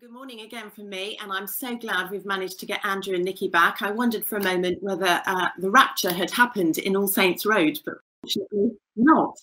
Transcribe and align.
good 0.00 0.12
morning 0.12 0.40
again 0.40 0.70
from 0.70 0.88
me, 0.88 1.18
and 1.22 1.30
I'm 1.30 1.46
so 1.46 1.76
glad 1.76 2.10
we've 2.10 2.24
managed 2.24 2.58
to 2.60 2.66
get 2.66 2.82
Andrew 2.86 3.14
and 3.14 3.24
Nikki 3.24 3.48
back. 3.48 3.82
I 3.82 3.90
wondered 3.90 4.24
for 4.24 4.38
a 4.38 4.42
moment 4.42 4.82
whether 4.82 5.20
uh, 5.26 5.48
the 5.58 5.70
rapture 5.70 6.10
had 6.10 6.30
happened 6.30 6.78
in 6.78 6.96
All 6.96 7.06
Saints 7.06 7.44
Road, 7.44 7.78
but 7.84 7.96
fortunately 8.22 8.70
not. 8.96 9.36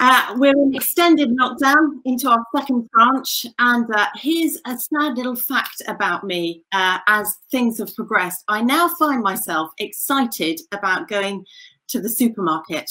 Uh, 0.00 0.34
we're 0.38 0.56
in 0.56 0.74
extended 0.74 1.28
lockdown 1.38 2.00
into 2.04 2.28
our 2.28 2.44
second 2.56 2.88
tranche, 2.92 3.46
and 3.60 3.86
uh, 3.94 4.06
here's 4.16 4.58
a 4.66 4.76
sad 4.76 5.16
little 5.16 5.36
fact 5.36 5.82
about 5.86 6.24
me 6.24 6.64
uh, 6.72 6.98
as 7.06 7.36
things 7.52 7.78
have 7.78 7.94
progressed. 7.94 8.42
I 8.48 8.60
now 8.60 8.88
find 8.98 9.22
myself 9.22 9.70
excited 9.78 10.62
about 10.72 11.06
going 11.06 11.44
to 11.88 12.00
the 12.00 12.08
supermarket. 12.08 12.90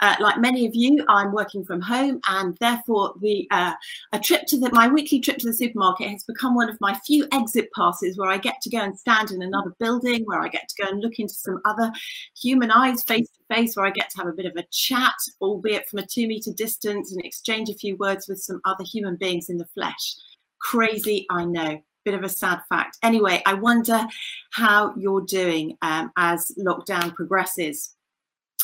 Uh, 0.00 0.16
like 0.20 0.40
many 0.40 0.66
of 0.66 0.74
you, 0.74 1.04
I'm 1.08 1.32
working 1.32 1.64
from 1.64 1.80
home, 1.80 2.20
and 2.28 2.56
therefore 2.58 3.14
the 3.20 3.46
uh, 3.50 3.72
a 4.12 4.18
trip 4.18 4.46
to 4.46 4.58
the 4.58 4.70
my 4.72 4.88
weekly 4.88 5.20
trip 5.20 5.38
to 5.38 5.46
the 5.46 5.54
supermarket 5.54 6.10
has 6.10 6.24
become 6.24 6.54
one 6.54 6.68
of 6.68 6.80
my 6.80 6.98
few 7.06 7.26
exit 7.32 7.68
passes 7.74 8.18
where 8.18 8.30
I 8.30 8.38
get 8.38 8.60
to 8.62 8.70
go 8.70 8.78
and 8.78 8.98
stand 8.98 9.30
in 9.30 9.42
another 9.42 9.74
building, 9.78 10.24
where 10.24 10.40
I 10.40 10.48
get 10.48 10.68
to 10.68 10.82
go 10.82 10.88
and 10.88 11.00
look 11.00 11.18
into 11.18 11.34
some 11.34 11.60
other 11.64 11.92
human 12.40 12.70
eyes 12.70 13.02
face 13.04 13.28
to 13.28 13.54
face, 13.54 13.76
where 13.76 13.86
I 13.86 13.90
get 13.90 14.10
to 14.10 14.18
have 14.18 14.28
a 14.28 14.32
bit 14.32 14.46
of 14.46 14.56
a 14.56 14.66
chat, 14.70 15.14
albeit 15.40 15.88
from 15.88 16.00
a 16.00 16.06
two 16.06 16.26
meter 16.26 16.52
distance, 16.52 17.12
and 17.12 17.24
exchange 17.24 17.68
a 17.70 17.74
few 17.74 17.96
words 17.96 18.28
with 18.28 18.40
some 18.40 18.60
other 18.64 18.84
human 18.84 19.16
beings 19.16 19.48
in 19.48 19.58
the 19.58 19.66
flesh. 19.66 20.16
Crazy, 20.60 21.26
I 21.30 21.44
know 21.44 21.82
bit 22.04 22.14
of 22.14 22.22
a 22.22 22.28
sad 22.28 22.60
fact. 22.68 22.98
Anyway, 23.02 23.42
I 23.46 23.54
wonder 23.54 24.06
how 24.52 24.94
you're 24.96 25.22
doing 25.22 25.76
um, 25.82 26.10
as 26.16 26.50
lockdown 26.58 27.14
progresses. 27.14 27.94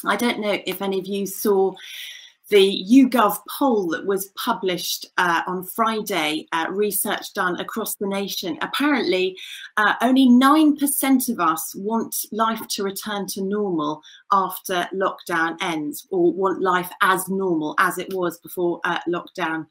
I 0.05 0.16
don't 0.16 0.41
know 0.41 0.59
if 0.66 0.83
any 0.83 0.98
of 0.98 1.07
you 1.07 1.27
saw 1.27 1.75
the 2.51 2.84
YouGov 2.91 3.38
poll 3.48 3.88
that 3.88 4.07
was 4.07 4.29
published 4.29 5.07
uh, 5.19 5.43
on 5.47 5.65
Friday, 5.65 6.47
uh, 6.52 6.66
research 6.71 7.34
done 7.34 7.61
across 7.61 7.95
the 7.97 8.07
nation. 8.07 8.57
Apparently, 8.62 9.37
uh, 9.77 9.95
only 10.01 10.29
9% 10.29 11.29
of 11.29 11.40
us 11.40 11.74
want 11.74 12.15
life 12.32 12.66
to 12.68 12.82
return 12.82 13.27
to 13.27 13.43
normal 13.43 14.02
after 14.32 14.88
lockdown 14.95 15.59
ends, 15.60 16.07
or 16.10 16.33
want 16.33 16.62
life 16.62 16.90
as 17.02 17.29
normal 17.29 17.74
as 17.79 17.99
it 17.99 18.12
was 18.15 18.38
before 18.38 18.80
uh, 18.85 18.99
lockdown 19.07 19.66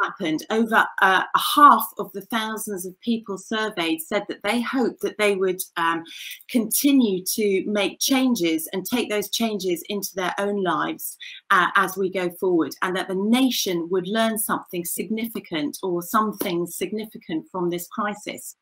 happened, 0.00 0.44
over 0.50 0.86
uh, 1.02 1.22
half 1.54 1.86
of 1.98 2.12
the 2.12 2.22
thousands 2.22 2.86
of 2.86 3.00
people 3.00 3.38
surveyed 3.38 4.00
said 4.00 4.24
that 4.28 4.42
they 4.42 4.60
hoped 4.60 5.00
that 5.02 5.18
they 5.18 5.36
would 5.36 5.60
um, 5.76 6.04
continue 6.48 7.24
to 7.24 7.64
make 7.66 7.98
changes 8.00 8.68
and 8.72 8.84
take 8.84 9.10
those 9.10 9.30
changes 9.30 9.82
into 9.88 10.10
their 10.14 10.34
own 10.38 10.62
lives 10.62 11.16
uh, 11.50 11.68
as 11.76 11.96
we 11.96 12.10
go 12.10 12.30
forward, 12.30 12.74
and 12.82 12.96
that 12.96 13.08
the 13.08 13.14
nation 13.14 13.88
would 13.90 14.08
learn 14.08 14.38
something 14.38 14.84
significant 14.84 15.78
or 15.82 16.02
something 16.02 16.66
significant 16.66 17.46
from 17.50 17.70
this 17.70 17.86
crisis. 17.88 18.56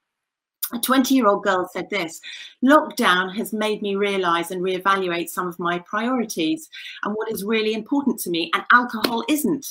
A 0.73 0.81
20 0.81 1.15
year 1.15 1.29
old 1.29 1.45
girl 1.45 1.69
said 1.73 1.89
this 1.91 2.21
lockdown 2.65 3.37
has 3.37 3.53
made 3.53 3.83
me 3.83 3.95
realize 3.95 4.51
and 4.51 4.63
reevaluate 4.63 5.29
some 5.29 5.47
of 5.47 5.59
my 5.61 5.79
priorities 5.81 6.69
and 7.05 7.15
what 7.15 7.31
is 7.31 7.45
really 7.45 7.73
important 7.73 8.19
to 8.21 8.31
me, 8.31 8.51
and 8.53 8.65
alcohol 8.73 9.25
isn't. 9.29 9.67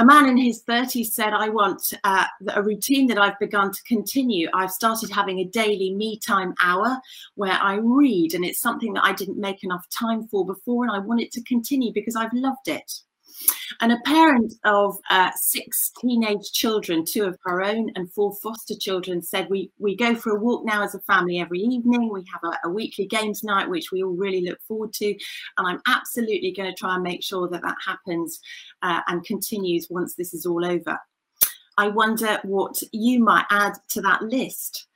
A 0.00 0.04
man 0.04 0.26
in 0.30 0.38
his 0.38 0.62
30s 0.62 1.08
said, 1.08 1.34
I 1.34 1.50
want 1.50 1.92
uh, 2.04 2.24
a 2.54 2.62
routine 2.62 3.06
that 3.08 3.18
I've 3.18 3.38
begun 3.38 3.70
to 3.70 3.82
continue. 3.82 4.48
I've 4.54 4.70
started 4.70 5.10
having 5.10 5.40
a 5.40 5.44
daily 5.44 5.92
me 5.92 6.18
time 6.18 6.54
hour 6.64 6.98
where 7.34 7.52
I 7.60 7.74
read, 7.74 8.32
and 8.32 8.42
it's 8.42 8.62
something 8.62 8.94
that 8.94 9.04
I 9.04 9.12
didn't 9.12 9.36
make 9.36 9.62
enough 9.62 9.86
time 9.90 10.26
for 10.28 10.46
before, 10.46 10.84
and 10.84 10.90
I 10.90 11.00
want 11.00 11.20
it 11.20 11.30
to 11.32 11.42
continue 11.42 11.92
because 11.92 12.16
I've 12.16 12.32
loved 12.32 12.68
it. 12.68 12.90
And 13.80 13.92
a 13.92 14.00
parent 14.04 14.52
of 14.64 14.98
uh, 15.10 15.30
six 15.36 15.90
teenage 16.00 16.52
children, 16.52 17.04
two 17.04 17.24
of 17.24 17.38
her 17.44 17.62
own 17.62 17.90
and 17.94 18.12
four 18.12 18.34
foster 18.42 18.74
children, 18.78 19.22
said, 19.22 19.48
we, 19.48 19.70
we 19.78 19.96
go 19.96 20.14
for 20.14 20.36
a 20.36 20.40
walk 20.40 20.64
now 20.64 20.82
as 20.82 20.94
a 20.94 21.00
family 21.00 21.40
every 21.40 21.60
evening. 21.60 22.10
We 22.12 22.24
have 22.32 22.52
a, 22.52 22.68
a 22.68 22.70
weekly 22.70 23.06
games 23.06 23.42
night, 23.42 23.70
which 23.70 23.90
we 23.90 24.02
all 24.02 24.16
really 24.16 24.42
look 24.42 24.60
forward 24.68 24.92
to. 24.94 25.06
And 25.56 25.66
I'm 25.66 25.80
absolutely 25.86 26.52
going 26.52 26.70
to 26.70 26.76
try 26.76 26.94
and 26.94 27.02
make 27.02 27.22
sure 27.22 27.48
that 27.48 27.62
that 27.62 27.76
happens 27.86 28.40
uh, 28.82 29.00
and 29.08 29.24
continues 29.24 29.88
once 29.88 30.14
this 30.14 30.34
is 30.34 30.44
all 30.44 30.64
over. 30.64 30.98
I 31.78 31.88
wonder 31.88 32.38
what 32.42 32.82
you 32.92 33.24
might 33.24 33.46
add 33.50 33.72
to 33.90 34.02
that 34.02 34.22
list 34.22 34.88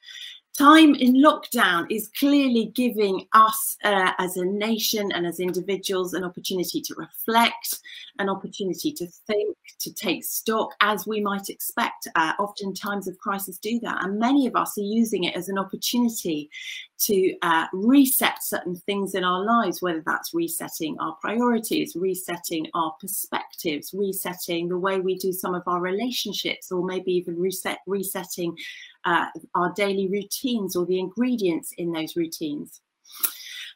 time 0.57 0.95
in 0.95 1.15
lockdown 1.15 1.85
is 1.91 2.11
clearly 2.19 2.67
giving 2.75 3.27
us 3.33 3.77
uh, 3.85 4.13
as 4.19 4.37
a 4.37 4.45
nation 4.45 5.11
and 5.13 5.27
as 5.27 5.41
individuals 5.41 6.15
an 6.15 6.23
opportunity 6.23 6.81
to 6.81 6.95
reflect, 6.97 7.81
an 8.19 8.29
opportunity 8.29 8.93
to 8.93 9.07
think, 9.27 9.57
to 9.81 9.93
take 9.93 10.25
stock, 10.25 10.71
as 10.81 11.07
we 11.07 11.21
might 11.21 11.49
expect. 11.49 12.07
Uh, 12.15 12.33
often 12.39 12.73
times 12.73 13.09
of 13.09 13.19
crisis 13.19 13.59
do 13.59 13.81
that. 13.81 14.05
And 14.05 14.19
many 14.19 14.47
of 14.47 14.55
us 14.55 14.79
are 14.79 14.83
using 14.83 15.25
it 15.25 15.35
as 15.35 15.49
an 15.49 15.59
opportunity 15.59 16.51
to 16.99 17.35
uh, 17.43 17.67
reset 17.73 18.43
certain 18.43 18.77
things 18.77 19.15
in 19.15 19.25
our 19.25 19.45
lives, 19.45 19.83
whether 19.83 20.03
that's 20.07 20.33
resetting 20.33 20.97
our 21.01 21.17
priorities, 21.21 21.97
resetting 21.97 22.67
our 22.75 22.95
perspectives, 23.01 23.93
resetting 23.93 24.69
the 24.69 24.79
way 24.79 25.01
we 25.01 25.17
do 25.17 25.33
some 25.33 25.55
of 25.55 25.63
our 25.67 25.81
relationships, 25.81 26.71
or 26.71 26.85
maybe 26.85 27.13
even 27.13 27.39
reset, 27.39 27.79
resetting 27.87 28.57
uh, 29.05 29.27
our 29.55 29.73
daily 29.73 30.09
routines 30.09 30.77
or 30.77 30.87
the 30.87 30.99
ingredients 30.99 31.73
in 31.79 31.93
those 31.93 32.17
routines. 32.17 32.81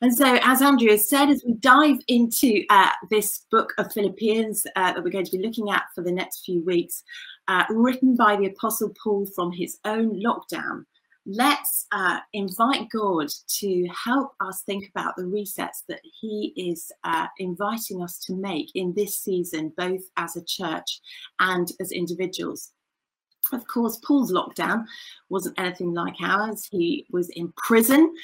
And 0.01 0.17
so, 0.17 0.39
as 0.43 0.63
Andrew 0.63 0.91
has 0.91 1.09
said, 1.09 1.29
as 1.29 1.43
we 1.45 1.55
dive 1.55 1.99
into 2.07 2.65
uh, 2.71 2.93
this 3.11 3.47
book 3.51 3.73
of 3.79 3.93
Philippians 3.93 4.65
uh, 4.77 4.93
that 4.93 5.03
we're 5.03 5.11
going 5.11 5.25
to 5.25 5.37
be 5.37 5.45
looking 5.45 5.71
at 5.71 5.87
for 5.95 6.05
the 6.05 6.13
next 6.13 6.45
few 6.45 6.65
weeks, 6.65 7.03
uh, 7.49 7.65
written 7.71 8.15
by 8.15 8.37
the 8.37 8.47
Apostle 8.47 8.93
Paul 9.03 9.27
from 9.27 9.51
his 9.51 9.79
own 9.85 10.23
lockdown, 10.23 10.85
let's 11.27 11.87
uh, 11.93 12.21
invite 12.33 12.89
God 12.91 13.29
to 13.59 13.87
help 13.87 14.33
us 14.41 14.63
think 14.63 14.89
about 14.89 15.15
the 15.17 15.25
resets 15.25 15.85
that 15.89 16.01
He 16.21 16.53
is 16.57 16.91
uh, 17.05 17.27
inviting 17.39 18.03
us 18.03 18.19
to 18.27 18.35
make 18.35 18.71
in 18.75 18.95
this 18.95 19.19
season, 19.19 19.73
both 19.77 20.03
as 20.17 20.37
a 20.37 20.45
church 20.45 21.01
and 21.39 21.71
as 21.81 21.93
individuals. 21.93 22.73
Of 23.53 23.67
course, 23.67 23.99
Paul's 24.05 24.33
lockdown 24.33 24.85
wasn't 25.31 25.59
anything 25.59 25.95
like 25.95 26.15
ours. 26.23 26.69
He 26.71 27.07
was 27.11 27.29
in 27.31 27.53
prison, 27.57 28.15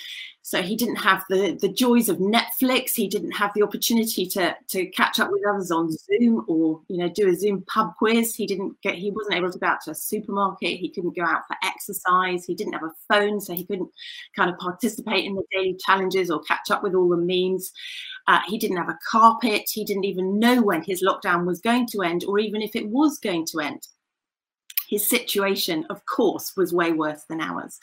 so 0.42 0.62
he 0.62 0.76
didn't 0.76 0.96
have 0.96 1.24
the, 1.28 1.58
the 1.60 1.68
joys 1.68 2.08
of 2.08 2.18
Netflix. 2.18 2.94
He 2.94 3.08
didn't 3.08 3.32
have 3.32 3.52
the 3.54 3.62
opportunity 3.62 4.26
to, 4.26 4.56
to 4.68 4.86
catch 4.86 5.20
up 5.20 5.30
with 5.30 5.42
others 5.48 5.70
on 5.70 5.90
Zoom 5.90 6.44
or 6.48 6.80
you 6.88 6.98
know 6.98 7.08
do 7.08 7.28
a 7.28 7.34
Zoom 7.34 7.62
pub 7.62 7.94
quiz. 7.98 8.34
He 8.34 8.46
didn't 8.46 8.80
get 8.82 8.96
he 8.96 9.10
wasn't 9.10 9.36
able 9.36 9.50
to 9.50 9.58
go 9.58 9.66
out 9.66 9.80
to 9.84 9.92
a 9.92 9.94
supermarket. 9.94 10.78
He 10.78 10.90
couldn't 10.90 11.16
go 11.16 11.24
out 11.24 11.42
for 11.46 11.56
exercise. 11.64 12.44
He 12.44 12.54
didn't 12.54 12.74
have 12.74 12.82
a 12.84 12.92
phone, 13.08 13.40
so 13.40 13.54
he 13.54 13.64
couldn't 13.64 13.90
kind 14.36 14.50
of 14.50 14.58
participate 14.58 15.24
in 15.24 15.34
the 15.34 15.44
daily 15.52 15.76
challenges 15.84 16.30
or 16.30 16.40
catch 16.42 16.70
up 16.70 16.82
with 16.82 16.94
all 16.94 17.08
the 17.08 17.16
memes. 17.16 17.72
Uh, 18.26 18.40
he 18.48 18.58
didn't 18.58 18.78
have 18.78 18.88
a 18.88 18.98
carpet. 19.10 19.68
He 19.70 19.84
didn't 19.84 20.04
even 20.04 20.38
know 20.38 20.62
when 20.62 20.82
his 20.82 21.02
lockdown 21.02 21.46
was 21.46 21.60
going 21.60 21.86
to 21.88 22.02
end, 22.02 22.24
or 22.24 22.38
even 22.38 22.62
if 22.62 22.74
it 22.74 22.88
was 22.88 23.18
going 23.18 23.46
to 23.46 23.60
end. 23.60 23.86
His 24.94 25.08
situation, 25.08 25.84
of 25.90 26.06
course, 26.06 26.56
was 26.56 26.72
way 26.72 26.92
worse 26.92 27.24
than 27.28 27.40
ours. 27.40 27.80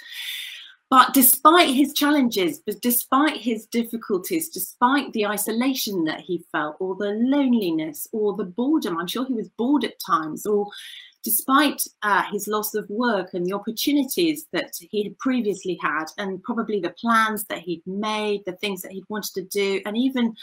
But 0.90 1.14
despite 1.14 1.76
his 1.76 1.92
challenges, 1.92 2.62
but 2.66 2.82
despite 2.82 3.36
his 3.36 3.66
difficulties, 3.66 4.48
despite 4.48 5.12
the 5.12 5.26
isolation 5.26 6.06
that 6.06 6.22
he 6.22 6.46
felt, 6.54 6.78
or 6.80 6.96
the 6.96 7.12
loneliness, 7.12 8.08
or 8.14 8.38
the 8.38 8.46
boredom, 8.46 8.98
I'm 8.98 9.08
sure 9.08 9.26
he 9.26 9.34
was 9.34 9.50
bored 9.58 9.84
at 9.84 10.00
times, 10.00 10.46
or 10.46 10.68
despite 11.22 11.84
uh, 12.02 12.24
his 12.32 12.48
loss 12.48 12.76
of 12.76 12.90
work 12.90 13.34
and 13.34 13.46
the 13.46 13.54
opportunities 13.54 14.48
that 14.54 14.72
he 14.80 15.04
had 15.04 15.20
previously 15.20 15.78
had, 15.82 16.06
and 16.18 16.42
probably 16.44 16.80
the 16.80 16.96
plans 17.02 17.44
that 17.50 17.60
he'd 17.60 17.84
made, 17.86 18.42
the 18.46 18.58
things 18.62 18.82
that 18.82 18.94
he'd 18.94 19.10
wanted 19.10 19.34
to 19.34 19.44
do, 19.44 19.82
and 19.86 19.98
even 19.98 20.34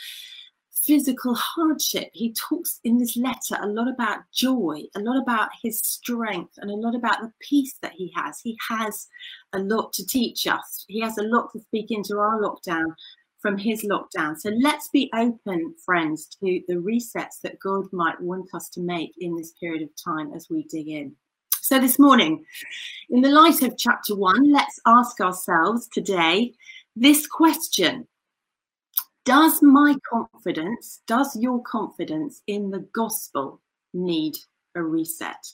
physical 0.85 1.35
hardship. 1.35 2.11
He 2.13 2.33
talks 2.33 2.81
in 2.85 2.99
this 2.99 3.17
letter 3.17 3.57
a 3.61 3.67
lot 3.67 3.89
about 3.89 4.21
joy, 4.33 4.83
a 4.95 5.01
lot 5.01 5.21
about 5.21 5.51
his 5.63 5.81
strength, 5.81 6.55
and 6.59 6.71
a 6.71 6.75
lot 6.75 6.95
about 6.95 7.21
the 7.21 7.33
peace 7.41 7.75
that 7.83 7.93
he 7.93 8.13
has. 8.17 8.41
He 8.41 8.57
has 8.69 9.07
a 9.53 9.59
lot 9.59 9.93
to 9.95 10.07
teach 10.07 10.47
us. 10.47 10.85
He 10.89 11.01
has 11.01 11.19
a 11.19 11.23
lot 11.23 11.53
to 11.53 11.61
speak 11.61 11.91
into 11.91 12.19
our 12.19 12.41
lockdown 12.41 12.95
from 13.41 13.57
his 13.57 13.85
lockdown. 13.85 14.37
So 14.39 14.51
let's 14.61 14.89
be 14.89 15.11
open, 15.15 15.75
friends, 15.85 16.27
to 16.41 16.61
the 16.67 16.75
resets 16.75 17.41
that 17.43 17.61
God 17.61 17.85
might 17.93 18.21
want 18.21 18.55
us 18.55 18.69
to 18.71 18.81
make 18.81 19.13
in 19.19 19.37
this 19.37 19.53
period 19.53 19.83
of 19.83 19.91
time 20.03 20.33
as 20.35 20.49
we 20.51 20.65
dig 20.65 20.89
in. 20.89 21.15
So, 21.61 21.79
this 21.79 21.99
morning, 21.99 22.45
in 23.11 23.21
the 23.21 23.29
light 23.29 23.63
of 23.63 23.77
chapter 23.77 24.17
one, 24.17 24.51
let's 24.51 24.81
ask 24.87 25.21
ourselves 25.21 25.87
today 25.89 26.55
this 26.97 27.27
question 27.27 28.07
does 29.29 29.61
my 29.61 29.95
confidence, 30.11 31.03
does 31.07 31.37
your 31.37 31.63
confidence 31.63 32.41
in 32.47 32.71
the 32.71 32.89
gospel 32.95 33.61
need 33.93 34.35
a 34.75 34.83
reset? 34.83 35.53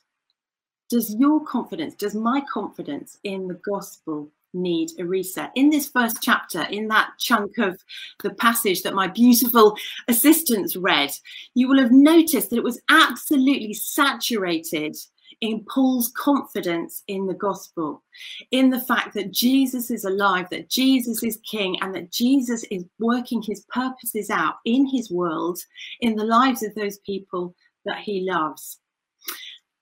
Does 0.88 1.12
your 1.16 1.44
confidence, 1.44 1.96
does 1.96 2.14
my 2.14 2.40
confidence 2.52 3.18
in 3.24 3.48
the 3.48 3.60
gospel 3.68 4.30
need 4.52 4.90
a 5.00 5.04
reset? 5.04 5.50
In 5.56 5.70
this 5.70 5.88
first 5.88 6.18
chapter, 6.22 6.62
in 6.70 6.86
that 6.86 7.14
chunk 7.18 7.58
of 7.58 7.82
the 8.22 8.32
passage 8.34 8.84
that 8.84 8.94
my 8.94 9.08
beautiful 9.08 9.76
assistants 10.06 10.76
read, 10.76 11.10
you 11.54 11.66
will 11.66 11.80
have 11.80 11.90
noticed 11.90 12.50
that 12.50 12.58
it 12.58 12.62
was 12.62 12.80
absolutely 12.88 13.74
saturated 13.74 14.96
in 15.44 15.62
Paul's 15.68 16.10
confidence 16.16 17.02
in 17.06 17.26
the 17.26 17.34
gospel, 17.34 18.02
in 18.50 18.70
the 18.70 18.80
fact 18.80 19.12
that 19.12 19.30
Jesus 19.30 19.90
is 19.90 20.06
alive, 20.06 20.48
that 20.50 20.70
Jesus 20.70 21.22
is 21.22 21.38
king, 21.48 21.76
and 21.82 21.94
that 21.94 22.10
Jesus 22.10 22.64
is 22.70 22.86
working 22.98 23.42
his 23.42 23.62
purposes 23.68 24.30
out 24.30 24.54
in 24.64 24.86
his 24.86 25.10
world, 25.10 25.58
in 26.00 26.16
the 26.16 26.24
lives 26.24 26.62
of 26.62 26.74
those 26.74 26.98
people 27.00 27.54
that 27.84 27.98
he 27.98 28.26
loves. 28.26 28.78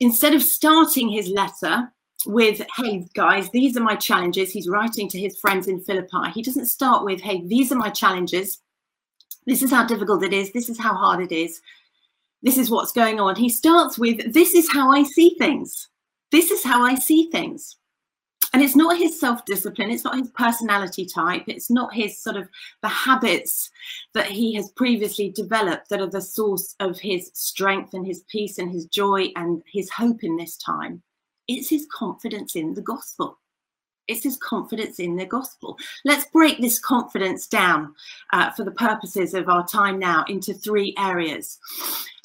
Instead 0.00 0.35
of 0.35 0.43
starting 0.43 1.09
his 1.09 1.29
letter 1.29 1.93
with, 2.26 2.61
hey, 2.76 3.06
guys, 3.14 3.49
these 3.50 3.76
are 3.76 3.85
my 3.85 3.94
challenges, 3.94 4.50
he's 4.50 4.69
writing 4.69 5.09
to 5.09 5.20
his 5.20 5.38
friends 5.38 5.69
in 5.69 5.81
Philippi. 5.81 6.29
He 6.35 6.43
doesn't 6.43 6.67
start 6.67 7.05
with, 7.05 7.20
hey, 7.20 7.47
these 7.47 7.70
are 7.70 7.76
my 7.76 7.91
challenges. 7.91 8.61
This 9.47 9.62
is 9.62 9.70
how 9.70 9.87
difficult 9.87 10.25
it 10.25 10.32
is. 10.32 10.53
This 10.53 10.69
is 10.69 10.81
how 10.81 10.94
hard 10.94 11.20
it 11.20 11.32
is 11.32 11.61
this 12.42 12.58
is 12.58 12.70
what's 12.70 12.92
going 12.92 13.20
on. 13.20 13.36
He 13.36 13.48
starts 13.48 13.98
with, 13.98 14.32
this 14.32 14.54
is 14.54 14.70
how 14.72 14.90
I 14.90 15.04
see 15.04 15.36
things. 15.38 15.88
This 16.30 16.50
is 16.50 16.64
how 16.64 16.82
I 16.84 16.94
see 16.94 17.30
things. 17.30 17.76
And 18.52 18.62
it's 18.62 18.76
not 18.76 18.98
his 18.98 19.18
self 19.18 19.44
discipline, 19.46 19.90
it's 19.90 20.04
not 20.04 20.18
his 20.18 20.30
personality 20.30 21.06
type, 21.06 21.44
it's 21.46 21.70
not 21.70 21.94
his 21.94 22.22
sort 22.22 22.36
of 22.36 22.48
the 22.82 22.88
habits 22.88 23.70
that 24.12 24.26
he 24.26 24.54
has 24.54 24.70
previously 24.72 25.30
developed 25.30 25.88
that 25.88 26.00
are 26.00 26.10
the 26.10 26.20
source 26.20 26.74
of 26.78 26.98
his 26.98 27.30
strength 27.32 27.94
and 27.94 28.06
his 28.06 28.24
peace 28.30 28.58
and 28.58 28.70
his 28.70 28.86
joy 28.86 29.28
and 29.36 29.62
his 29.72 29.88
hope 29.90 30.22
in 30.22 30.36
this 30.36 30.58
time. 30.58 31.02
It's 31.48 31.70
his 31.70 31.86
confidence 31.90 32.54
in 32.54 32.74
the 32.74 32.82
gospel. 32.82 33.38
It's 34.08 34.25
his 34.25 34.37
confidence 34.37 34.99
in 34.99 35.16
the 35.16 35.26
gospel. 35.26 35.76
Let's 36.04 36.26
break 36.26 36.60
this 36.60 36.78
confidence 36.78 37.46
down 37.46 37.94
uh, 38.32 38.50
for 38.50 38.64
the 38.64 38.72
purposes 38.72 39.32
of 39.34 39.49
our 39.49 39.66
time 39.66 39.99
now 39.99 40.25
into 40.28 40.54
three 40.54 40.94
areas. 40.99 41.58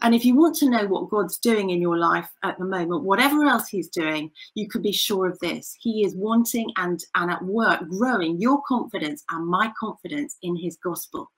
And 0.02 0.14
if 0.14 0.26
you 0.26 0.36
want 0.36 0.56
to 0.58 0.70
know 0.70 0.86
what 0.86 1.10
God's 1.10 1.38
doing 1.38 1.72
in 1.72 1.82
your 1.82 1.98
life 1.98 2.30
at 2.44 2.58
the 2.60 2.66
moment, 2.66 3.04
whatever 3.04 3.46
else 3.46 3.68
He's 3.68 3.90
doing, 3.90 4.32
you 4.54 4.68
can 4.68 4.82
be 4.82 4.92
sure 4.92 5.28
of 5.28 5.40
this. 5.40 5.76
He 5.80 6.04
is 6.04 6.16
wanting 6.16 6.72
and, 6.78 7.04
and 7.16 7.32
at 7.32 7.44
work 7.44 7.88
growing 7.90 8.40
your 8.40 8.62
confidence 8.68 9.24
and 9.32 9.48
my 9.48 9.72
confidence 9.80 10.38
in 10.44 10.56
His 10.56 10.78
gospel. 10.78 11.32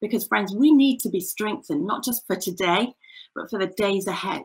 Because, 0.00 0.26
friends, 0.26 0.54
we 0.54 0.72
need 0.72 1.00
to 1.00 1.10
be 1.10 1.20
strengthened, 1.20 1.86
not 1.86 2.04
just 2.04 2.26
for 2.26 2.36
today, 2.36 2.94
but 3.34 3.50
for 3.50 3.58
the 3.58 3.66
days 3.66 4.06
ahead. 4.06 4.44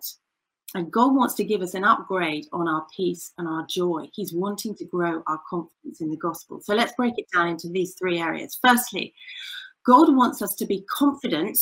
And 0.76 0.92
God 0.92 1.16
wants 1.16 1.36
to 1.36 1.44
give 1.44 1.62
us 1.62 1.76
an 1.76 1.84
upgrade 1.84 2.48
on 2.52 2.68
our 2.68 2.86
peace 2.96 3.32
and 3.38 3.48
our 3.48 3.66
joy. 3.68 4.10
He's 4.14 4.34
wanting 4.34 4.74
to 4.76 4.86
grow 4.86 5.22
our 5.28 5.40
confidence 5.48 6.02
in 6.02 6.10
the 6.10 6.18
gospel. 6.18 6.62
So 6.62 6.74
let's 6.74 6.94
break 6.94 7.14
it 7.18 7.28
down 7.34 7.50
into 7.50 7.70
these 7.70 7.94
three 7.94 8.20
areas. 8.20 8.58
Firstly, 8.62 9.14
God 9.86 10.16
wants 10.16 10.42
us 10.42 10.56
to 10.56 10.66
be 10.66 10.86
confident 10.90 11.58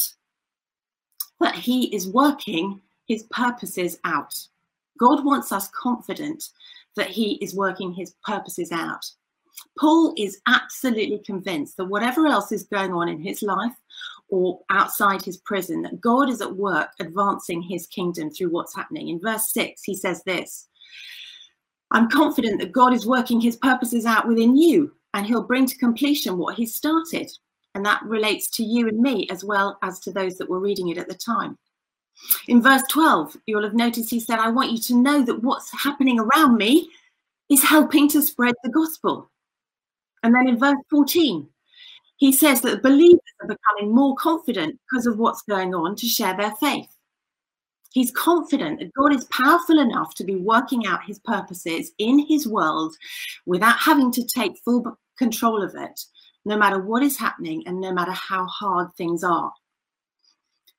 that 1.39 1.55
He 1.55 1.93
is 1.93 2.07
working 2.07 2.79
His 3.07 3.23
purposes 3.31 3.99
out. 4.05 4.33
God 4.97 5.25
wants 5.25 5.51
us 5.51 5.69
confident 5.69 6.43
that 6.95 7.07
He 7.07 7.33
is 7.43 7.53
working 7.53 7.93
His 7.93 8.15
purposes 8.23 8.71
out. 8.71 9.03
Paul 9.77 10.13
is 10.17 10.39
absolutely 10.47 11.19
convinced 11.19 11.77
that 11.77 11.85
whatever 11.85 12.27
else 12.27 12.51
is 12.51 12.63
going 12.63 12.93
on 12.93 13.09
in 13.09 13.19
his 13.19 13.41
life 13.41 13.73
or 14.31 14.61
outside 14.69 15.23
his 15.23 15.37
prison, 15.37 15.83
that 15.83 16.01
God 16.01 16.29
is 16.29 16.41
at 16.41 16.55
work 16.55 16.89
advancing 16.99 17.61
his 17.61 17.85
kingdom 17.87 18.31
through 18.31 18.49
what's 18.49 18.75
happening. 18.75 19.09
In 19.09 19.19
verse 19.19 19.51
6, 19.53 19.83
he 19.83 19.93
says 19.93 20.23
this 20.23 20.67
I'm 21.91 22.09
confident 22.09 22.59
that 22.61 22.71
God 22.71 22.93
is 22.93 23.05
working 23.05 23.41
his 23.41 23.57
purposes 23.57 24.05
out 24.05 24.27
within 24.27 24.57
you 24.57 24.93
and 25.13 25.25
he'll 25.27 25.43
bring 25.43 25.65
to 25.65 25.77
completion 25.77 26.37
what 26.37 26.55
he 26.55 26.65
started. 26.65 27.29
And 27.75 27.85
that 27.85 28.03
relates 28.03 28.49
to 28.51 28.63
you 28.63 28.87
and 28.87 28.99
me 28.99 29.27
as 29.29 29.43
well 29.43 29.77
as 29.83 29.99
to 30.01 30.11
those 30.11 30.37
that 30.37 30.49
were 30.49 30.59
reading 30.59 30.89
it 30.89 30.97
at 30.97 31.07
the 31.07 31.15
time. 31.15 31.57
In 32.47 32.61
verse 32.61 32.83
12, 32.89 33.35
you'll 33.45 33.63
have 33.63 33.73
noticed 33.73 34.09
he 34.09 34.19
said, 34.19 34.39
I 34.39 34.49
want 34.49 34.71
you 34.71 34.77
to 34.79 34.95
know 34.95 35.23
that 35.23 35.43
what's 35.43 35.71
happening 35.83 36.19
around 36.19 36.57
me 36.57 36.89
is 37.49 37.63
helping 37.63 38.07
to 38.09 38.21
spread 38.21 38.55
the 38.63 38.69
gospel. 38.69 39.29
And 40.23 40.33
then 40.33 40.47
in 40.47 40.57
verse 40.57 40.77
14, 40.89 41.47
he 42.21 42.31
says 42.31 42.61
that 42.61 42.83
believers 42.83 43.19
are 43.41 43.47
becoming 43.47 43.95
more 43.95 44.15
confident 44.15 44.79
because 44.87 45.07
of 45.07 45.17
what's 45.17 45.41
going 45.41 45.73
on 45.73 45.95
to 45.95 46.05
share 46.05 46.37
their 46.37 46.53
faith. 46.57 46.87
He's 47.93 48.11
confident 48.11 48.79
that 48.79 48.93
God 48.93 49.15
is 49.15 49.25
powerful 49.31 49.79
enough 49.79 50.13
to 50.15 50.23
be 50.23 50.35
working 50.35 50.85
out 50.85 51.03
his 51.03 51.17
purposes 51.17 51.91
in 51.97 52.19
his 52.19 52.47
world 52.47 52.95
without 53.47 53.79
having 53.79 54.11
to 54.11 54.23
take 54.23 54.61
full 54.63 54.99
control 55.17 55.63
of 55.63 55.73
it 55.75 55.99
no 56.45 56.55
matter 56.57 56.79
what 56.79 57.01
is 57.01 57.17
happening 57.17 57.63
and 57.65 57.81
no 57.81 57.91
matter 57.91 58.11
how 58.11 58.45
hard 58.45 58.93
things 58.95 59.23
are. 59.23 59.51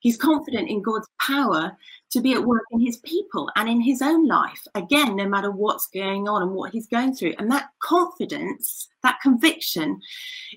He's 0.02 0.16
confident 0.16 0.68
in 0.68 0.82
God's 0.82 1.06
power 1.20 1.76
to 2.10 2.20
be 2.20 2.32
at 2.34 2.44
work 2.44 2.64
in 2.72 2.80
his 2.80 2.96
people 2.98 3.48
and 3.54 3.68
in 3.68 3.80
his 3.80 4.02
own 4.02 4.26
life, 4.26 4.66
again, 4.74 5.14
no 5.14 5.28
matter 5.28 5.52
what's 5.52 5.86
going 5.86 6.26
on 6.26 6.42
and 6.42 6.50
what 6.50 6.72
he's 6.72 6.88
going 6.88 7.14
through. 7.14 7.34
And 7.38 7.48
that 7.52 7.70
confidence, 7.78 8.88
that 9.04 9.20
conviction, 9.22 10.00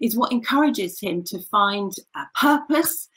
is 0.01 0.17
what 0.17 0.31
encourages 0.31 0.99
him 0.99 1.23
to 1.25 1.39
find 1.39 1.93
a 2.15 2.23
purpose 2.39 3.07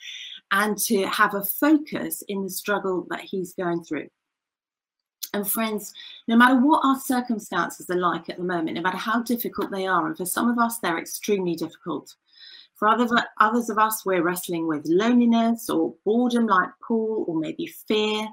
and 0.52 0.76
to 0.78 1.06
have 1.06 1.34
a 1.34 1.42
focus 1.42 2.22
in 2.28 2.44
the 2.44 2.50
struggle 2.50 3.06
that 3.08 3.22
he's 3.22 3.54
going 3.54 3.82
through. 3.82 4.08
And 5.32 5.50
friends, 5.50 5.94
no 6.26 6.36
matter 6.36 6.60
what 6.60 6.84
our 6.84 7.00
circumstances 7.00 7.88
are 7.88 7.96
like 7.96 8.28
at 8.28 8.36
the 8.36 8.44
moment, 8.44 8.74
no 8.74 8.82
matter 8.82 8.98
how 8.98 9.22
difficult 9.22 9.70
they 9.70 9.86
are, 9.86 10.06
and 10.06 10.16
for 10.16 10.26
some 10.26 10.50
of 10.50 10.58
us, 10.58 10.78
they're 10.78 10.98
extremely 10.98 11.54
difficult. 11.54 12.14
For 12.78 12.86
other, 12.86 13.08
others 13.40 13.70
of 13.70 13.78
us, 13.78 14.06
we're 14.06 14.22
wrestling 14.22 14.68
with 14.68 14.86
loneliness 14.86 15.68
or 15.68 15.94
boredom, 16.04 16.46
like 16.46 16.68
Paul, 16.86 17.24
or 17.26 17.36
maybe 17.36 17.66
fear, 17.66 18.28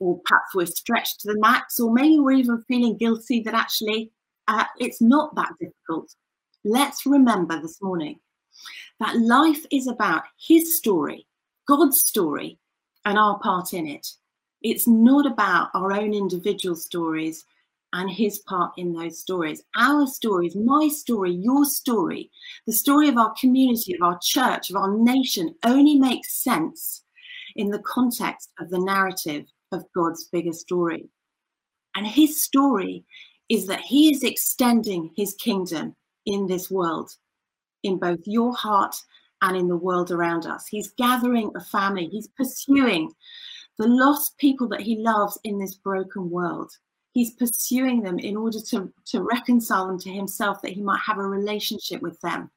or 0.00 0.20
perhaps 0.24 0.54
we're 0.54 0.66
stretched 0.66 1.20
to 1.20 1.32
the 1.32 1.38
max, 1.38 1.78
or 1.78 1.92
maybe 1.92 2.18
we're 2.18 2.32
even 2.32 2.62
feeling 2.66 2.96
guilty 2.96 3.40
that 3.42 3.54
actually 3.54 4.10
uh, 4.48 4.64
it's 4.78 5.00
not 5.00 5.34
that 5.36 5.52
difficult. 5.60 6.12
Let's 6.64 7.06
remember 7.06 7.60
this 7.60 7.80
morning 7.80 8.18
that 8.98 9.16
life 9.16 9.64
is 9.70 9.86
about 9.86 10.24
His 10.44 10.76
story, 10.76 11.26
God's 11.68 12.00
story, 12.00 12.58
and 13.04 13.16
our 13.16 13.38
part 13.38 13.74
in 13.74 13.86
it. 13.86 14.06
It's 14.62 14.88
not 14.88 15.24
about 15.24 15.68
our 15.74 15.92
own 15.92 16.14
individual 16.14 16.74
stories 16.74 17.44
and 17.94 18.10
his 18.10 18.40
part 18.40 18.72
in 18.76 18.92
those 18.92 19.20
stories. 19.20 19.62
Our 19.78 20.06
stories, 20.08 20.56
my 20.56 20.88
story, 20.88 21.32
your 21.32 21.64
story, 21.64 22.28
the 22.66 22.72
story 22.72 23.08
of 23.08 23.16
our 23.16 23.32
community, 23.40 23.94
of 23.94 24.02
our 24.02 24.18
church, 24.20 24.68
of 24.68 24.76
our 24.76 24.98
nation 24.98 25.54
only 25.64 25.98
makes 25.98 26.42
sense 26.42 27.04
in 27.54 27.70
the 27.70 27.82
context 27.86 28.50
of 28.58 28.68
the 28.68 28.80
narrative 28.80 29.46
of 29.70 29.86
God's 29.94 30.24
bigger 30.24 30.52
story. 30.52 31.08
And 31.94 32.04
his 32.04 32.42
story 32.42 33.04
is 33.48 33.68
that 33.68 33.80
he 33.80 34.12
is 34.12 34.24
extending 34.24 35.12
his 35.16 35.34
kingdom 35.34 35.94
in 36.26 36.48
this 36.48 36.68
world, 36.68 37.12
in 37.84 37.98
both 37.98 38.20
your 38.24 38.52
heart 38.56 38.96
and 39.40 39.56
in 39.56 39.68
the 39.68 39.76
world 39.76 40.10
around 40.10 40.46
us. 40.46 40.66
He's 40.66 40.92
gathering 40.98 41.52
a 41.54 41.60
family, 41.60 42.08
he's 42.10 42.28
pursuing 42.28 43.12
the 43.78 43.86
lost 43.86 44.36
people 44.38 44.68
that 44.70 44.80
he 44.80 44.96
loves 44.96 45.38
in 45.44 45.60
this 45.60 45.76
broken 45.76 46.28
world. 46.28 46.72
He's 47.14 47.32
pursuing 47.34 48.02
them 48.02 48.18
in 48.18 48.36
order 48.36 48.58
to, 48.70 48.92
to 49.06 49.22
reconcile 49.22 49.86
them 49.86 50.00
to 50.00 50.10
himself, 50.10 50.60
that 50.62 50.72
he 50.72 50.82
might 50.82 51.00
have 51.06 51.18
a 51.18 51.22
relationship 51.22 52.02
with 52.02 52.20
them. 52.20 52.50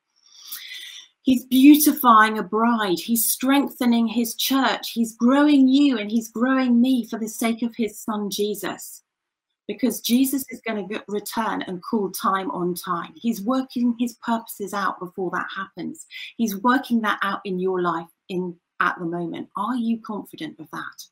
He's 1.22 1.46
beautifying 1.46 2.40
a 2.40 2.44
bride. 2.44 3.00
He's 3.00 3.32
strengthening 3.32 4.08
his 4.08 4.34
church. 4.34 4.92
He's 4.92 5.16
growing 5.16 5.68
you 5.68 6.00
and 6.00 6.10
he's 6.10 6.32
growing 6.32 6.82
me 6.82 7.06
for 7.06 7.20
the 7.20 7.28
sake 7.28 7.62
of 7.62 7.76
his 7.76 8.00
son, 8.00 8.32
Jesus. 8.32 9.04
Because 9.68 10.02
Jesus 10.02 10.44
is 10.50 10.62
going 10.66 10.88
to 10.88 11.04
return 11.08 11.62
and 11.64 11.84
call 11.84 12.10
time 12.10 12.50
on 12.52 12.74
time. 12.74 13.12
He's 13.16 13.42
working 13.42 13.96
his 14.00 14.16
purposes 14.26 14.74
out 14.74 15.00
before 15.00 15.30
that 15.32 15.48
happens. 15.56 16.08
He's 16.38 16.58
working 16.62 17.02
that 17.02 17.20
out 17.22 17.42
in 17.46 17.60
your 17.60 17.82
life 17.82 18.08
in 18.30 18.56
at 18.80 18.98
the 18.98 19.06
moment. 19.06 19.50
Are 19.56 19.76
you 19.76 20.02
confident 20.02 20.60
of 20.60 20.68
that? 20.72 21.04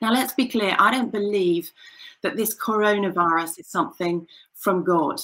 Now, 0.00 0.12
let's 0.12 0.34
be 0.34 0.48
clear 0.48 0.76
I 0.78 0.90
don't 0.90 1.12
believe 1.12 1.70
that 2.22 2.36
this 2.36 2.56
coronavirus 2.56 3.60
is 3.60 3.68
something 3.68 4.26
from 4.54 4.84
God. 4.84 5.20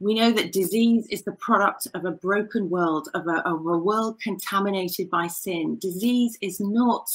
We 0.00 0.14
know 0.14 0.32
that 0.32 0.52
disease 0.52 1.06
is 1.10 1.24
the 1.24 1.32
product 1.32 1.86
of 1.92 2.06
a 2.06 2.10
broken 2.10 2.70
world, 2.70 3.10
of 3.12 3.26
a, 3.26 3.46
of 3.46 3.66
a 3.66 3.76
world 3.76 4.18
contaminated 4.22 5.10
by 5.10 5.26
sin. 5.26 5.78
Disease 5.78 6.38
is 6.40 6.58
not 6.58 7.06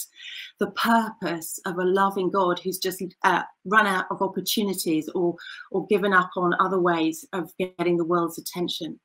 the 0.60 0.70
purpose 0.72 1.60
of 1.65 1.80
a 1.80 1.84
loving 1.84 2.30
God 2.30 2.60
who's 2.60 2.77
just 2.77 3.04
uh, 3.24 3.42
run 3.65 3.88
out 3.88 4.06
of 4.12 4.22
opportunities 4.22 5.10
or, 5.15 5.36
or 5.72 5.88
given 5.88 6.13
up 6.13 6.30
on 6.38 6.54
other 6.60 6.80
ways 6.80 7.25
of 7.34 7.51
getting 7.58 7.98
the 7.98 8.06
world's 8.06 8.38
attention. 8.38 9.00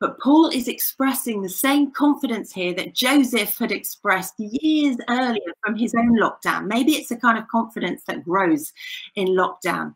But 0.00 0.18
Paul 0.20 0.48
is 0.48 0.68
expressing 0.68 1.42
the 1.42 1.48
same 1.48 1.90
confidence 1.90 2.52
here 2.52 2.74
that 2.74 2.94
Joseph 2.94 3.56
had 3.58 3.72
expressed 3.72 4.34
years 4.38 4.96
earlier 5.08 5.52
from 5.64 5.76
his 5.76 5.94
own 5.94 6.18
lockdown. 6.18 6.66
Maybe 6.66 6.92
it's 6.92 7.10
a 7.10 7.16
kind 7.16 7.38
of 7.38 7.48
confidence 7.48 8.02
that 8.06 8.24
grows 8.24 8.72
in 9.14 9.28
lockdown. 9.28 9.94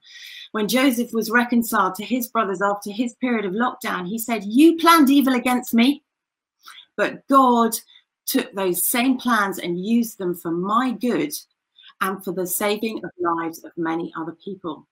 When 0.52 0.68
Joseph 0.68 1.12
was 1.12 1.30
reconciled 1.30 1.94
to 1.97 2.04
his 2.04 2.28
brothers 2.28 2.62
after 2.62 2.90
his 2.90 3.14
period 3.14 3.44
of 3.44 3.52
lockdown, 3.52 4.06
he 4.09 4.18
said, 4.18 4.44
You 4.44 4.76
planned 4.76 5.11
evil 5.11 5.35
against 5.35 5.75
me, 5.75 6.02
but 6.97 7.26
God 7.28 7.76
took 8.26 8.52
those 8.52 8.88
same 8.88 9.18
plans 9.18 9.59
and 9.59 9.85
used 9.85 10.18
them 10.18 10.35
for 10.35 10.50
my 10.50 10.92
good 10.92 11.32
and 12.00 12.23
for 12.25 12.32
the 12.32 12.47
saving 12.47 13.04
of 13.04 13.11
lives 13.18 13.64
of 13.64 13.73
many 13.76 14.12
other 14.16 14.37
people. 14.44 14.87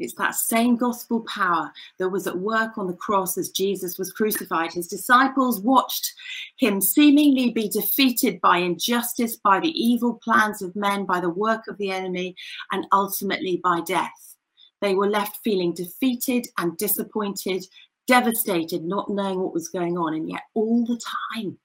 It's 0.00 0.14
that 0.14 0.34
same 0.34 0.76
gospel 0.76 1.20
power 1.20 1.72
that 1.98 2.08
was 2.08 2.26
at 2.26 2.38
work 2.38 2.78
on 2.78 2.86
the 2.86 2.94
cross 2.94 3.36
as 3.38 3.50
Jesus 3.50 3.98
was 3.98 4.12
crucified. 4.12 4.72
His 4.72 4.88
disciples 4.88 5.60
watched 5.60 6.14
him 6.56 6.80
seemingly 6.80 7.50
be 7.50 7.68
defeated 7.68 8.40
by 8.40 8.58
injustice, 8.58 9.36
by 9.36 9.60
the 9.60 9.70
evil 9.70 10.14
plans 10.14 10.62
of 10.62 10.74
men, 10.74 11.04
by 11.04 11.20
the 11.20 11.30
work 11.30 11.68
of 11.68 11.78
the 11.78 11.90
enemy, 11.90 12.34
and 12.72 12.86
ultimately 12.92 13.60
by 13.62 13.80
death. 13.82 14.36
They 14.80 14.94
were 14.94 15.10
left 15.10 15.38
feeling 15.44 15.74
defeated 15.74 16.48
and 16.58 16.76
disappointed, 16.78 17.66
devastated, 18.06 18.82
not 18.82 19.10
knowing 19.10 19.40
what 19.40 19.54
was 19.54 19.68
going 19.68 19.98
on. 19.98 20.14
And 20.14 20.28
yet, 20.28 20.42
all 20.54 20.86
the 20.86 21.00
time, 21.34 21.58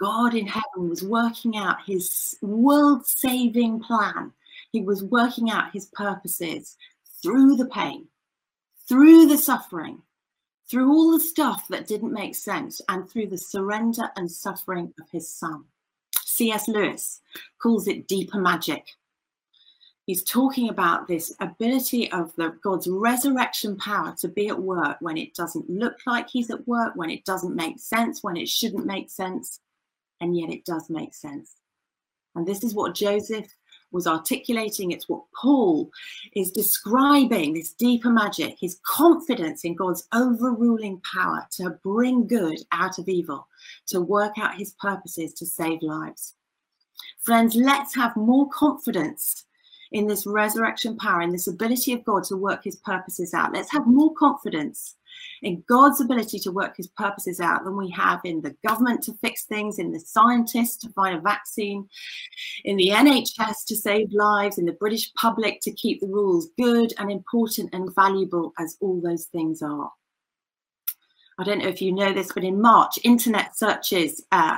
God 0.00 0.34
in 0.34 0.46
heaven 0.46 0.88
was 0.88 1.04
working 1.04 1.56
out 1.56 1.76
his 1.86 2.36
world 2.42 3.06
saving 3.06 3.80
plan. 3.80 4.32
He 4.72 4.80
was 4.80 5.04
working 5.04 5.50
out 5.50 5.72
his 5.72 5.86
purposes 5.86 6.76
through 7.24 7.56
the 7.56 7.66
pain, 7.66 8.06
through 8.86 9.26
the 9.26 9.38
suffering, 9.38 10.02
through 10.70 10.92
all 10.92 11.10
the 11.10 11.24
stuff 11.24 11.66
that 11.70 11.86
didn't 11.86 12.12
make 12.12 12.34
sense, 12.34 12.82
and 12.90 13.08
through 13.08 13.26
the 13.26 13.38
surrender 13.38 14.10
and 14.16 14.30
suffering 14.30 14.92
of 15.00 15.08
his 15.10 15.32
son. 15.34 15.64
C.S. 16.22 16.68
Lewis 16.68 17.22
calls 17.62 17.88
it 17.88 18.08
deeper 18.08 18.38
magic. 18.38 18.84
He's 20.04 20.22
talking 20.22 20.68
about 20.68 21.08
this 21.08 21.34
ability 21.40 22.12
of 22.12 22.34
the 22.36 22.58
God's 22.62 22.88
resurrection 22.88 23.78
power 23.78 24.14
to 24.20 24.28
be 24.28 24.48
at 24.48 24.60
work 24.60 24.98
when 25.00 25.16
it 25.16 25.34
doesn't 25.34 25.70
look 25.70 25.96
like 26.06 26.28
he's 26.28 26.50
at 26.50 26.68
work, 26.68 26.92
when 26.94 27.08
it 27.08 27.24
doesn't 27.24 27.56
make 27.56 27.80
sense, 27.80 28.22
when 28.22 28.36
it 28.36 28.50
shouldn't 28.50 28.84
make 28.84 29.08
sense, 29.08 29.60
and 30.20 30.36
yet 30.36 30.50
it 30.50 30.66
does 30.66 30.90
make 30.90 31.14
sense. 31.14 31.54
And 32.34 32.46
this 32.46 32.62
is 32.62 32.74
what 32.74 32.94
Joseph 32.94 33.46
was 33.94 34.06
articulating. 34.06 34.90
It's 34.90 35.08
what 35.08 35.22
Paul 35.40 35.90
is 36.34 36.50
describing 36.50 37.54
this 37.54 37.72
deeper 37.72 38.10
magic, 38.10 38.58
his 38.60 38.80
confidence 38.84 39.64
in 39.64 39.74
God's 39.74 40.06
overruling 40.12 41.00
power 41.10 41.46
to 41.52 41.70
bring 41.82 42.26
good 42.26 42.58
out 42.72 42.98
of 42.98 43.08
evil, 43.08 43.46
to 43.86 44.00
work 44.00 44.36
out 44.36 44.56
his 44.56 44.74
purposes 44.80 45.32
to 45.34 45.46
save 45.46 45.80
lives. 45.80 46.34
Friends, 47.20 47.54
let's 47.54 47.94
have 47.94 48.14
more 48.16 48.48
confidence 48.50 49.46
in 49.92 50.08
this 50.08 50.26
resurrection 50.26 50.96
power, 50.96 51.22
in 51.22 51.30
this 51.30 51.46
ability 51.46 51.92
of 51.92 52.04
God 52.04 52.24
to 52.24 52.36
work 52.36 52.64
his 52.64 52.76
purposes 52.76 53.32
out. 53.32 53.52
Let's 53.52 53.70
have 53.70 53.86
more 53.86 54.12
confidence 54.14 54.96
in 55.42 55.62
God's 55.68 56.00
ability 56.00 56.38
to 56.40 56.52
work 56.52 56.76
his 56.76 56.88
purposes 56.88 57.40
out 57.40 57.64
than 57.64 57.76
we 57.76 57.90
have 57.90 58.20
in 58.24 58.40
the 58.40 58.56
government 58.66 59.02
to 59.04 59.14
fix 59.14 59.44
things, 59.44 59.78
in 59.78 59.92
the 59.92 60.00
scientists 60.00 60.76
to 60.78 60.88
find 60.90 61.16
a 61.16 61.20
vaccine, 61.20 61.88
in 62.64 62.76
the 62.76 62.88
NHS 62.88 63.64
to 63.66 63.76
save 63.76 64.12
lives, 64.12 64.58
in 64.58 64.64
the 64.64 64.72
British 64.72 65.12
public 65.14 65.60
to 65.62 65.72
keep 65.72 66.00
the 66.00 66.06
rules 66.06 66.48
good 66.58 66.92
and 66.98 67.10
important 67.10 67.70
and 67.72 67.94
valuable 67.94 68.52
as 68.58 68.76
all 68.80 69.00
those 69.00 69.26
things 69.26 69.62
are. 69.62 69.90
I 71.38 71.44
don't 71.44 71.58
know 71.58 71.68
if 71.68 71.82
you 71.82 71.92
know 71.92 72.12
this, 72.12 72.32
but 72.32 72.44
in 72.44 72.60
March, 72.60 72.98
internet 73.02 73.58
searches 73.58 74.24
uh, 74.30 74.56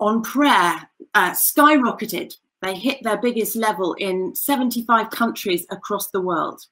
on 0.00 0.22
prayer 0.22 0.90
uh, 1.14 1.30
skyrocketed. 1.30 2.34
They 2.60 2.74
hit 2.76 3.02
their 3.02 3.16
biggest 3.16 3.56
level 3.56 3.94
in 3.94 4.34
75 4.34 5.10
countries 5.10 5.66
across 5.70 6.10
the 6.10 6.20
world. 6.20 6.62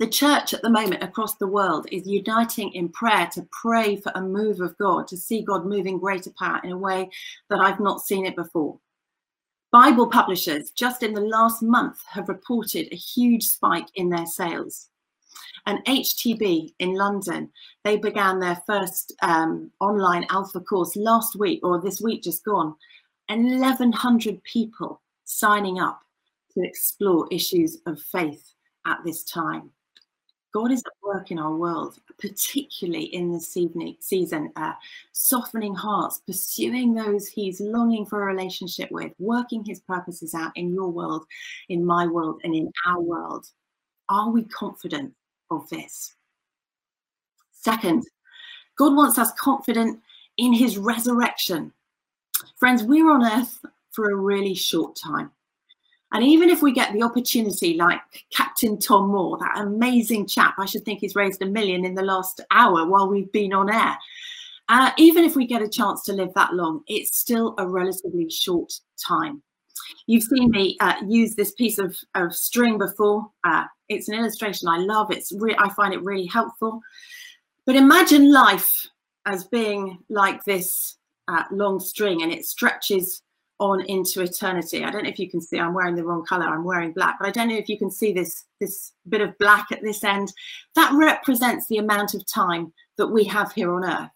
The 0.00 0.08
church 0.08 0.52
at 0.52 0.62
the 0.62 0.70
moment 0.70 1.04
across 1.04 1.36
the 1.36 1.46
world 1.46 1.86
is 1.92 2.06
uniting 2.06 2.72
in 2.72 2.88
prayer 2.88 3.28
to 3.32 3.46
pray 3.52 3.94
for 3.94 4.10
a 4.14 4.20
move 4.20 4.60
of 4.60 4.76
God, 4.76 5.06
to 5.08 5.16
see 5.16 5.42
God 5.42 5.66
moving 5.66 5.98
greater 5.98 6.32
power 6.36 6.60
in 6.64 6.72
a 6.72 6.78
way 6.78 7.10
that 7.48 7.60
I've 7.60 7.78
not 7.78 8.00
seen 8.00 8.26
it 8.26 8.34
before. 8.34 8.80
Bible 9.70 10.08
publishers 10.08 10.70
just 10.70 11.04
in 11.04 11.14
the 11.14 11.20
last 11.20 11.62
month 11.62 12.02
have 12.08 12.28
reported 12.28 12.88
a 12.90 12.96
huge 12.96 13.44
spike 13.44 13.88
in 13.94 14.08
their 14.08 14.26
sales. 14.26 14.88
And 15.66 15.84
HTB 15.84 16.74
in 16.78 16.94
London, 16.94 17.50
they 17.84 17.96
began 17.96 18.40
their 18.40 18.62
first 18.66 19.12
um, 19.22 19.70
online 19.80 20.26
alpha 20.28 20.60
course 20.60 20.96
last 20.96 21.36
week 21.36 21.60
or 21.62 21.80
this 21.80 22.00
week 22.00 22.22
just 22.22 22.44
gone. 22.44 22.74
1,100 23.28 24.42
people 24.42 25.00
signing 25.24 25.78
up 25.78 26.00
to 26.52 26.62
explore 26.64 27.28
issues 27.30 27.78
of 27.86 28.00
faith 28.00 28.54
at 28.86 28.98
this 29.04 29.24
time. 29.24 29.70
God 30.54 30.70
is 30.70 30.84
at 30.86 30.92
work 31.02 31.32
in 31.32 31.38
our 31.40 31.52
world, 31.52 31.98
particularly 32.16 33.06
in 33.06 33.32
this 33.32 33.56
evening, 33.56 33.96
season, 33.98 34.52
uh, 34.54 34.74
softening 35.12 35.74
hearts, 35.74 36.22
pursuing 36.24 36.94
those 36.94 37.26
He's 37.26 37.60
longing 37.60 38.06
for 38.06 38.22
a 38.22 38.32
relationship 38.32 38.88
with, 38.92 39.12
working 39.18 39.64
His 39.64 39.80
purposes 39.80 40.32
out 40.32 40.52
in 40.54 40.72
your 40.72 40.90
world, 40.90 41.26
in 41.68 41.84
my 41.84 42.06
world, 42.06 42.40
and 42.44 42.54
in 42.54 42.70
our 42.86 43.00
world. 43.00 43.48
Are 44.08 44.30
we 44.30 44.44
confident 44.44 45.12
of 45.50 45.68
this? 45.70 46.14
Second, 47.50 48.04
God 48.78 48.94
wants 48.94 49.18
us 49.18 49.32
confident 49.32 50.00
in 50.36 50.52
His 50.52 50.78
resurrection. 50.78 51.72
Friends, 52.58 52.84
we're 52.84 53.10
on 53.10 53.26
earth 53.26 53.58
for 53.90 54.08
a 54.08 54.16
really 54.16 54.54
short 54.54 54.94
time. 54.94 55.32
And 56.14 56.22
even 56.22 56.48
if 56.48 56.62
we 56.62 56.72
get 56.72 56.92
the 56.92 57.02
opportunity, 57.02 57.74
like 57.74 58.00
Captain 58.32 58.78
Tom 58.78 59.08
Moore, 59.08 59.36
that 59.38 59.58
amazing 59.58 60.28
chap, 60.28 60.54
I 60.58 60.64
should 60.64 60.84
think 60.84 61.00
he's 61.00 61.16
raised 61.16 61.42
a 61.42 61.46
million 61.46 61.84
in 61.84 61.96
the 61.96 62.04
last 62.04 62.40
hour 62.52 62.86
while 62.86 63.08
we've 63.08 63.30
been 63.32 63.52
on 63.52 63.68
air. 63.68 63.98
Uh, 64.68 64.92
even 64.96 65.24
if 65.24 65.34
we 65.34 65.44
get 65.44 65.60
a 65.60 65.68
chance 65.68 66.04
to 66.04 66.12
live 66.12 66.32
that 66.34 66.54
long, 66.54 66.82
it's 66.86 67.18
still 67.18 67.56
a 67.58 67.66
relatively 67.66 68.30
short 68.30 68.72
time. 68.96 69.42
You've 70.06 70.22
seen 70.22 70.50
me 70.50 70.76
uh, 70.80 70.94
use 71.06 71.34
this 71.34 71.52
piece 71.52 71.78
of, 71.78 71.96
of 72.14 72.32
string 72.32 72.78
before. 72.78 73.28
Uh, 73.42 73.64
it's 73.88 74.08
an 74.08 74.14
illustration 74.14 74.68
I 74.68 74.78
love. 74.78 75.10
It's 75.10 75.32
re- 75.32 75.56
I 75.58 75.68
find 75.74 75.92
it 75.92 76.02
really 76.02 76.26
helpful. 76.26 76.80
But 77.66 77.74
imagine 77.74 78.32
life 78.32 78.86
as 79.26 79.44
being 79.44 79.98
like 80.08 80.44
this 80.44 80.96
uh, 81.26 81.42
long 81.50 81.80
string, 81.80 82.22
and 82.22 82.32
it 82.32 82.44
stretches 82.44 83.22
on 83.60 83.82
into 83.86 84.20
eternity. 84.20 84.84
I 84.84 84.90
don't 84.90 85.04
know 85.04 85.10
if 85.10 85.18
you 85.18 85.30
can 85.30 85.40
see, 85.40 85.58
I'm 85.58 85.74
wearing 85.74 85.94
the 85.94 86.04
wrong 86.04 86.24
color, 86.24 86.46
I'm 86.46 86.64
wearing 86.64 86.92
black, 86.92 87.16
but 87.18 87.28
I 87.28 87.30
don't 87.30 87.48
know 87.48 87.56
if 87.56 87.68
you 87.68 87.78
can 87.78 87.90
see 87.90 88.12
this, 88.12 88.44
this 88.60 88.92
bit 89.08 89.20
of 89.20 89.36
black 89.38 89.70
at 89.70 89.82
this 89.82 90.02
end. 90.02 90.32
That 90.74 90.92
represents 90.94 91.68
the 91.68 91.78
amount 91.78 92.14
of 92.14 92.26
time 92.26 92.72
that 92.96 93.08
we 93.08 93.24
have 93.24 93.52
here 93.52 93.72
on 93.72 93.84
earth. 93.84 94.10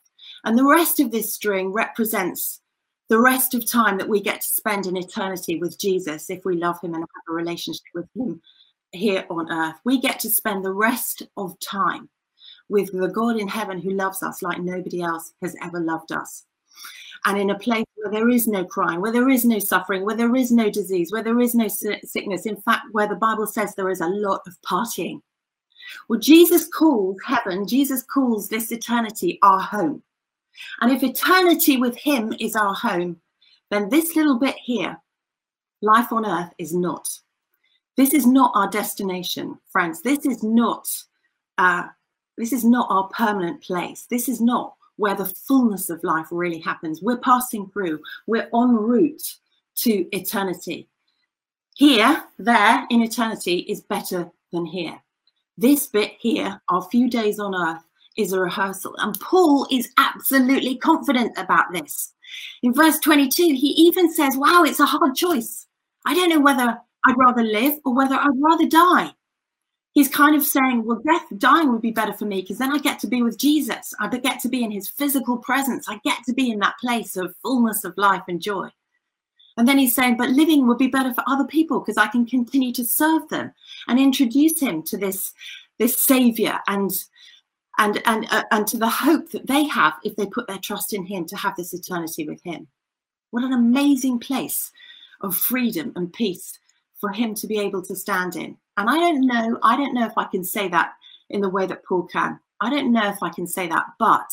And 0.45 0.59
the 0.59 0.67
rest 0.67 1.01
of 1.01 1.11
this 1.11 1.35
string 1.35 1.73
represents 1.73 2.61
the 3.09 3.21
rest 3.21 3.55
of 3.55 3.71
time 3.71 3.97
that 3.99 4.09
we 4.09 4.21
get 4.21 4.41
to 4.41 4.49
spend 4.49 4.87
in 4.87 4.97
eternity 4.97 5.57
with 5.57 5.79
Jesus 5.79 6.31
if 6.31 6.45
we 6.45 6.57
love 6.57 6.81
him 6.83 6.95
and 6.95 7.03
have 7.03 7.25
a 7.29 7.33
relationship 7.33 7.87
with 7.95 8.09
him 8.15 8.41
here 8.93 9.25
on 9.31 9.51
earth. 9.51 9.77
We 9.85 10.01
get 10.01 10.21
to 10.21 10.31
spend 10.31 10.65
the 10.65 10.73
rest 10.73 11.23
of 11.37 11.59
time 11.61 12.09
with 12.69 12.93
the 12.93 13.09
God 13.09 13.39
in 13.39 13.49
heaven 13.49 13.81
who 13.81 13.91
loves 13.91 14.23
us 14.23 14.43
like 14.43 14.61
nobody 14.61 15.01
else 15.01 15.33
has 15.41 15.57
ever 15.63 15.81
loved 15.81 16.13
us 16.13 16.45
and 17.25 17.39
in 17.39 17.51
a 17.51 17.59
place 17.59 17.85
where 17.97 18.11
there 18.11 18.29
is 18.29 18.47
no 18.47 18.65
crime, 18.65 19.01
where 19.01 19.13
there 19.13 19.29
is 19.29 19.45
no 19.45 19.59
suffering, 19.59 20.05
where 20.05 20.17
there 20.17 20.35
is 20.37 20.51
no 20.51 20.71
disease, 20.71 21.13
where 21.13 21.23
there 21.23 21.41
is 21.41 21.55
no 21.55 21.69
sickness. 21.69 22.47
In 22.47 22.57
fact, 22.57 22.87
where 22.93 23.09
the 23.09 23.17
Bible 23.17 23.47
says 23.47 23.75
there 23.75 23.91
is 23.91 24.01
a 24.01 24.09
lot 24.09 24.43
of 24.47 24.61
partying. 24.63 25.21
Well, 26.09 26.21
Jesus 26.21 26.69
calls 26.69 27.17
heaven, 27.27 27.67
Jesus 27.67 28.03
calls 28.03 28.49
this 28.49 28.71
eternity 28.73 29.39
our 29.43 29.61
home. 29.61 30.03
And 30.81 30.93
if 30.93 31.03
eternity 31.03 31.77
with 31.77 31.97
Him 31.97 32.35
is 32.41 32.57
our 32.57 32.75
home, 32.75 33.21
then 33.71 33.89
this 33.89 34.17
little 34.17 34.39
bit 34.39 34.57
here, 34.57 34.99
life 35.83 36.13
on 36.13 36.27
earth, 36.27 36.53
is 36.59 36.75
not. 36.75 37.09
This 37.97 38.15
is 38.15 38.27
not 38.27 38.53
our 38.55 38.71
destination, 38.71 39.59
friends. 39.71 40.03
This 40.03 40.25
is 40.25 40.43
not. 40.43 40.89
Uh, 41.59 41.89
this 42.37 42.53
is 42.53 42.65
not 42.65 42.87
our 42.91 43.09
permanent 43.09 43.61
place. 43.63 44.07
This 44.09 44.29
is 44.29 44.41
not 44.41 44.78
where 44.99 45.15
the 45.15 45.25
fullness 45.25 45.89
of 45.89 46.05
life 46.05 46.27
really 46.31 46.59
happens. 46.59 47.01
We're 47.01 47.19
passing 47.19 47.71
through, 47.71 48.01
we're 48.27 48.51
en 48.55 48.75
route 48.77 49.37
to 49.77 50.15
eternity. 50.15 50.89
Here, 51.75 52.25
there 52.39 52.87
in 52.91 53.03
eternity 53.03 53.61
is 53.61 53.81
better 53.81 54.31
than 54.53 54.67
here. 54.67 55.01
This 55.57 55.87
bit 55.87 56.13
here, 56.19 56.61
our 56.69 56.83
few 56.83 57.09
days 57.09 57.39
on 57.39 57.55
earth, 57.55 57.83
is 58.17 58.33
a 58.33 58.41
rehearsal. 58.41 58.95
And 58.99 59.19
Paul 59.21 59.67
is 59.71 59.93
absolutely 59.97 60.77
confident 60.77 61.39
about 61.39 61.73
this. 61.73 62.15
In 62.63 62.75
verse 62.75 62.99
22, 62.99 63.43
he 63.55 63.69
even 63.77 64.13
says, 64.13 64.37
Wow, 64.37 64.65
it's 64.65 64.81
a 64.81 64.87
hard 64.87 65.15
choice. 65.15 65.67
I 66.05 66.15
don't 66.15 66.31
know 66.31 66.41
whether 66.41 66.77
I'd 67.07 67.17
rather 67.17 67.45
live 67.45 67.75
or 67.85 67.95
whether 67.95 68.17
I'd 68.17 68.43
rather 68.43 68.67
die 68.67 69.13
he's 69.99 70.09
kind 70.09 70.37
of 70.37 70.45
saying, 70.45 70.85
well, 70.85 71.03
death, 71.05 71.27
dying 71.39 71.73
would 71.73 71.83
be 71.83 71.91
better 71.91 72.13
for 72.13 72.25
me 72.25 72.41
because 72.41 72.59
then 72.59 72.71
I 72.71 72.79
get 72.79 73.01
to 73.01 73.09
be 73.09 73.21
with 73.21 73.37
Jesus. 73.37 73.93
I 73.99 74.07
get 74.07 74.39
to 74.41 74.49
be 74.49 74.63
in 74.63 74.71
his 74.71 74.89
physical 74.89 75.39
presence. 75.39 75.89
I 75.89 75.99
get 76.05 76.23
to 76.27 76.33
be 76.33 76.53
in 76.53 76.61
that 76.61 76.79
place 76.81 77.17
of 77.17 77.35
fullness 77.43 77.83
of 77.83 77.95
life 77.97 78.23
and 78.29 78.41
joy. 78.41 78.69
And 79.57 79.67
then 79.67 79.77
he's 79.77 79.97
saying, 79.97 80.17
but 80.17 80.31
living 80.31 80.69
would 80.69 80.79
be 80.79 80.87
better 80.87 81.13
for 81.13 81.25
other 81.27 81.45
people 81.45 81.81
because 81.81 81.97
I 81.97 82.07
can 82.07 82.27
continue 82.27 82.73
to 82.75 82.85
serve 82.85 83.29
them 83.29 83.53
and 83.89 83.99
introduce 83.99 84.61
him 84.61 84.85
to 84.85 84.97
this, 84.97 85.33
this 85.81 86.05
savior 86.05 86.61
and 86.69 86.93
and 87.81 88.01
and 88.07 88.27
uh, 88.31 88.45
and 88.53 88.67
to 88.69 88.77
the 88.77 88.89
hope 88.89 89.31
that 89.31 89.49
they 89.49 89.65
have 89.65 89.95
if 90.05 90.15
they 90.15 90.27
put 90.27 90.47
their 90.47 90.59
trust 90.59 90.93
in 90.93 91.07
him 91.07 91.27
to 91.27 91.37
have 91.37 91.57
this 91.57 91.73
eternity 91.73 92.25
with 92.29 92.43
him. 92.45 92.69
What 93.31 93.45
an 93.45 93.53
amazing 93.53 94.21
place 94.21 94.71
of 95.21 95.37
freedom 95.37 95.93
and 95.97 96.13
peace 96.13 96.59
for 97.01 97.11
him 97.11 97.35
to 97.35 97.47
be 97.47 97.59
able 97.59 97.83
to 97.83 97.97
stand 97.97 98.37
in. 98.37 98.57
And 98.79 98.89
I 98.89 98.97
don't 98.97 99.27
know, 99.27 99.59
I 99.65 99.77
don't 99.77 99.93
know 99.93 100.07
if 100.07 100.17
I 100.17 100.25
can 100.25 100.45
say 100.45 100.69
that 100.69 100.93
in 101.31 101.41
the 101.41 101.49
way 101.49 101.67
that 101.67 101.85
Paul 101.85 102.05
can. 102.05 102.39
I 102.61 102.71
don't 102.71 102.93
know 102.93 103.09
if 103.09 103.21
I 103.23 103.29
can 103.29 103.47
say 103.47 103.67
that, 103.67 103.85
but 103.99 104.31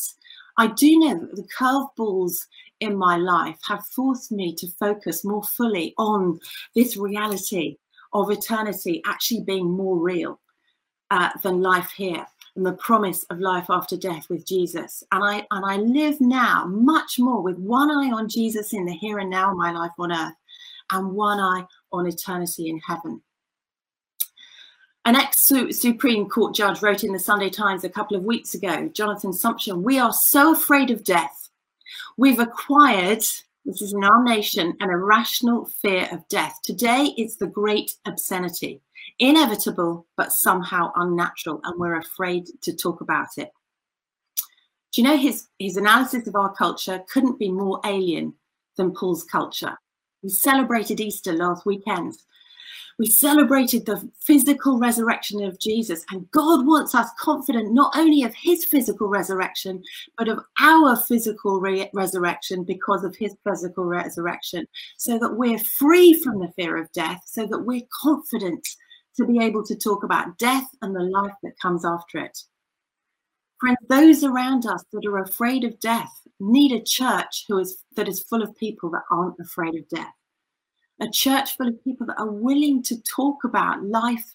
I 0.56 0.68
do 0.68 0.98
know 1.00 1.18
that 1.18 1.34
the 1.34 1.48
curveballs 1.58 2.46
in 2.78 2.96
my 2.96 3.16
life 3.16 3.58
have 3.66 3.84
forced 3.86 4.30
me 4.30 4.54
to 4.54 4.68
focus 4.78 5.24
more 5.24 5.42
fully 5.42 5.94
on 5.98 6.38
this 6.76 6.96
reality 6.96 7.76
of 8.12 8.30
eternity 8.30 9.02
actually 9.04 9.40
being 9.40 9.68
more 9.68 9.98
real 9.98 10.38
uh, 11.10 11.30
than 11.42 11.60
life 11.60 11.90
here 11.90 12.24
and 12.54 12.64
the 12.64 12.72
promise 12.74 13.24
of 13.30 13.40
life 13.40 13.66
after 13.68 13.96
death 13.96 14.28
with 14.30 14.46
Jesus. 14.46 15.02
And 15.10 15.24
I 15.24 15.46
and 15.50 15.64
I 15.64 15.76
live 15.76 16.20
now 16.20 16.66
much 16.66 17.18
more 17.18 17.42
with 17.42 17.58
one 17.58 17.90
eye 17.90 18.12
on 18.12 18.28
Jesus 18.28 18.72
in 18.72 18.86
the 18.86 18.92
here 18.92 19.18
and 19.18 19.28
now 19.28 19.50
of 19.50 19.56
my 19.56 19.72
life 19.72 19.92
on 19.98 20.12
earth 20.12 20.34
and 20.92 21.12
one 21.12 21.40
eye 21.40 21.64
on 21.92 22.06
eternity 22.06 22.70
in 22.70 22.78
heaven. 22.78 23.20
An 25.06 25.14
ex 25.14 25.48
Supreme 25.70 26.28
Court 26.28 26.52
judge 26.52 26.82
wrote 26.82 27.04
in 27.04 27.12
the 27.12 27.18
Sunday 27.20 27.48
Times 27.48 27.84
a 27.84 27.88
couple 27.88 28.16
of 28.16 28.24
weeks 28.24 28.54
ago, 28.54 28.88
Jonathan 28.88 29.30
Sumption, 29.30 29.82
we 29.82 30.00
are 30.00 30.12
so 30.12 30.52
afraid 30.52 30.90
of 30.90 31.04
death. 31.04 31.48
We've 32.16 32.40
acquired, 32.40 33.20
this 33.64 33.82
is 33.82 33.92
in 33.92 34.02
our 34.02 34.24
nation, 34.24 34.76
an 34.80 34.90
irrational 34.90 35.66
fear 35.66 36.08
of 36.10 36.26
death. 36.26 36.58
Today, 36.64 37.14
it's 37.16 37.36
the 37.36 37.46
great 37.46 37.92
obscenity, 38.04 38.80
inevitable, 39.20 40.08
but 40.16 40.32
somehow 40.32 40.90
unnatural, 40.96 41.60
and 41.62 41.78
we're 41.78 42.00
afraid 42.00 42.48
to 42.62 42.74
talk 42.74 43.00
about 43.00 43.28
it. 43.36 43.52
Do 44.92 45.02
you 45.02 45.04
know 45.04 45.16
his, 45.16 45.46
his 45.60 45.76
analysis 45.76 46.26
of 46.26 46.34
our 46.34 46.52
culture 46.52 47.00
couldn't 47.08 47.38
be 47.38 47.52
more 47.52 47.80
alien 47.84 48.34
than 48.76 48.92
Paul's 48.92 49.22
culture? 49.22 49.78
We 50.24 50.30
celebrated 50.30 50.98
Easter 50.98 51.32
last 51.32 51.64
weekend 51.64 52.16
we 52.98 53.06
celebrated 53.06 53.86
the 53.86 54.08
physical 54.20 54.78
resurrection 54.78 55.42
of 55.44 55.58
Jesus, 55.58 56.04
and 56.10 56.30
God 56.30 56.66
wants 56.66 56.94
us 56.94 57.08
confident 57.18 57.72
not 57.72 57.96
only 57.96 58.22
of 58.22 58.34
his 58.34 58.64
physical 58.64 59.08
resurrection, 59.08 59.82
but 60.16 60.28
of 60.28 60.40
our 60.60 60.96
physical 60.96 61.60
re- 61.60 61.90
resurrection 61.92 62.64
because 62.64 63.04
of 63.04 63.16
his 63.16 63.34
physical 63.44 63.84
resurrection, 63.84 64.66
so 64.96 65.18
that 65.18 65.36
we're 65.36 65.58
free 65.58 66.14
from 66.14 66.40
the 66.40 66.52
fear 66.56 66.76
of 66.76 66.90
death, 66.92 67.22
so 67.26 67.46
that 67.46 67.60
we're 67.60 67.86
confident 68.02 68.66
to 69.16 69.26
be 69.26 69.42
able 69.42 69.64
to 69.64 69.76
talk 69.76 70.02
about 70.02 70.38
death 70.38 70.68
and 70.82 70.94
the 70.94 71.02
life 71.02 71.34
that 71.42 71.58
comes 71.60 71.84
after 71.84 72.18
it. 72.18 72.38
Friends, 73.60 73.78
those 73.88 74.22
around 74.22 74.66
us 74.66 74.84
that 74.92 75.06
are 75.06 75.22
afraid 75.22 75.64
of 75.64 75.80
death 75.80 76.12
need 76.38 76.72
a 76.72 76.84
church 76.84 77.44
who 77.48 77.58
is 77.58 77.82
that 77.96 78.08
is 78.08 78.22
full 78.22 78.42
of 78.42 78.54
people 78.56 78.90
that 78.90 79.02
aren't 79.10 79.40
afraid 79.40 79.74
of 79.74 79.88
death 79.88 80.12
a 81.00 81.10
church 81.10 81.56
full 81.56 81.68
of 81.68 81.84
people 81.84 82.06
that 82.06 82.18
are 82.18 82.30
willing 82.30 82.82
to 82.84 83.00
talk 83.02 83.44
about 83.44 83.84
life 83.84 84.34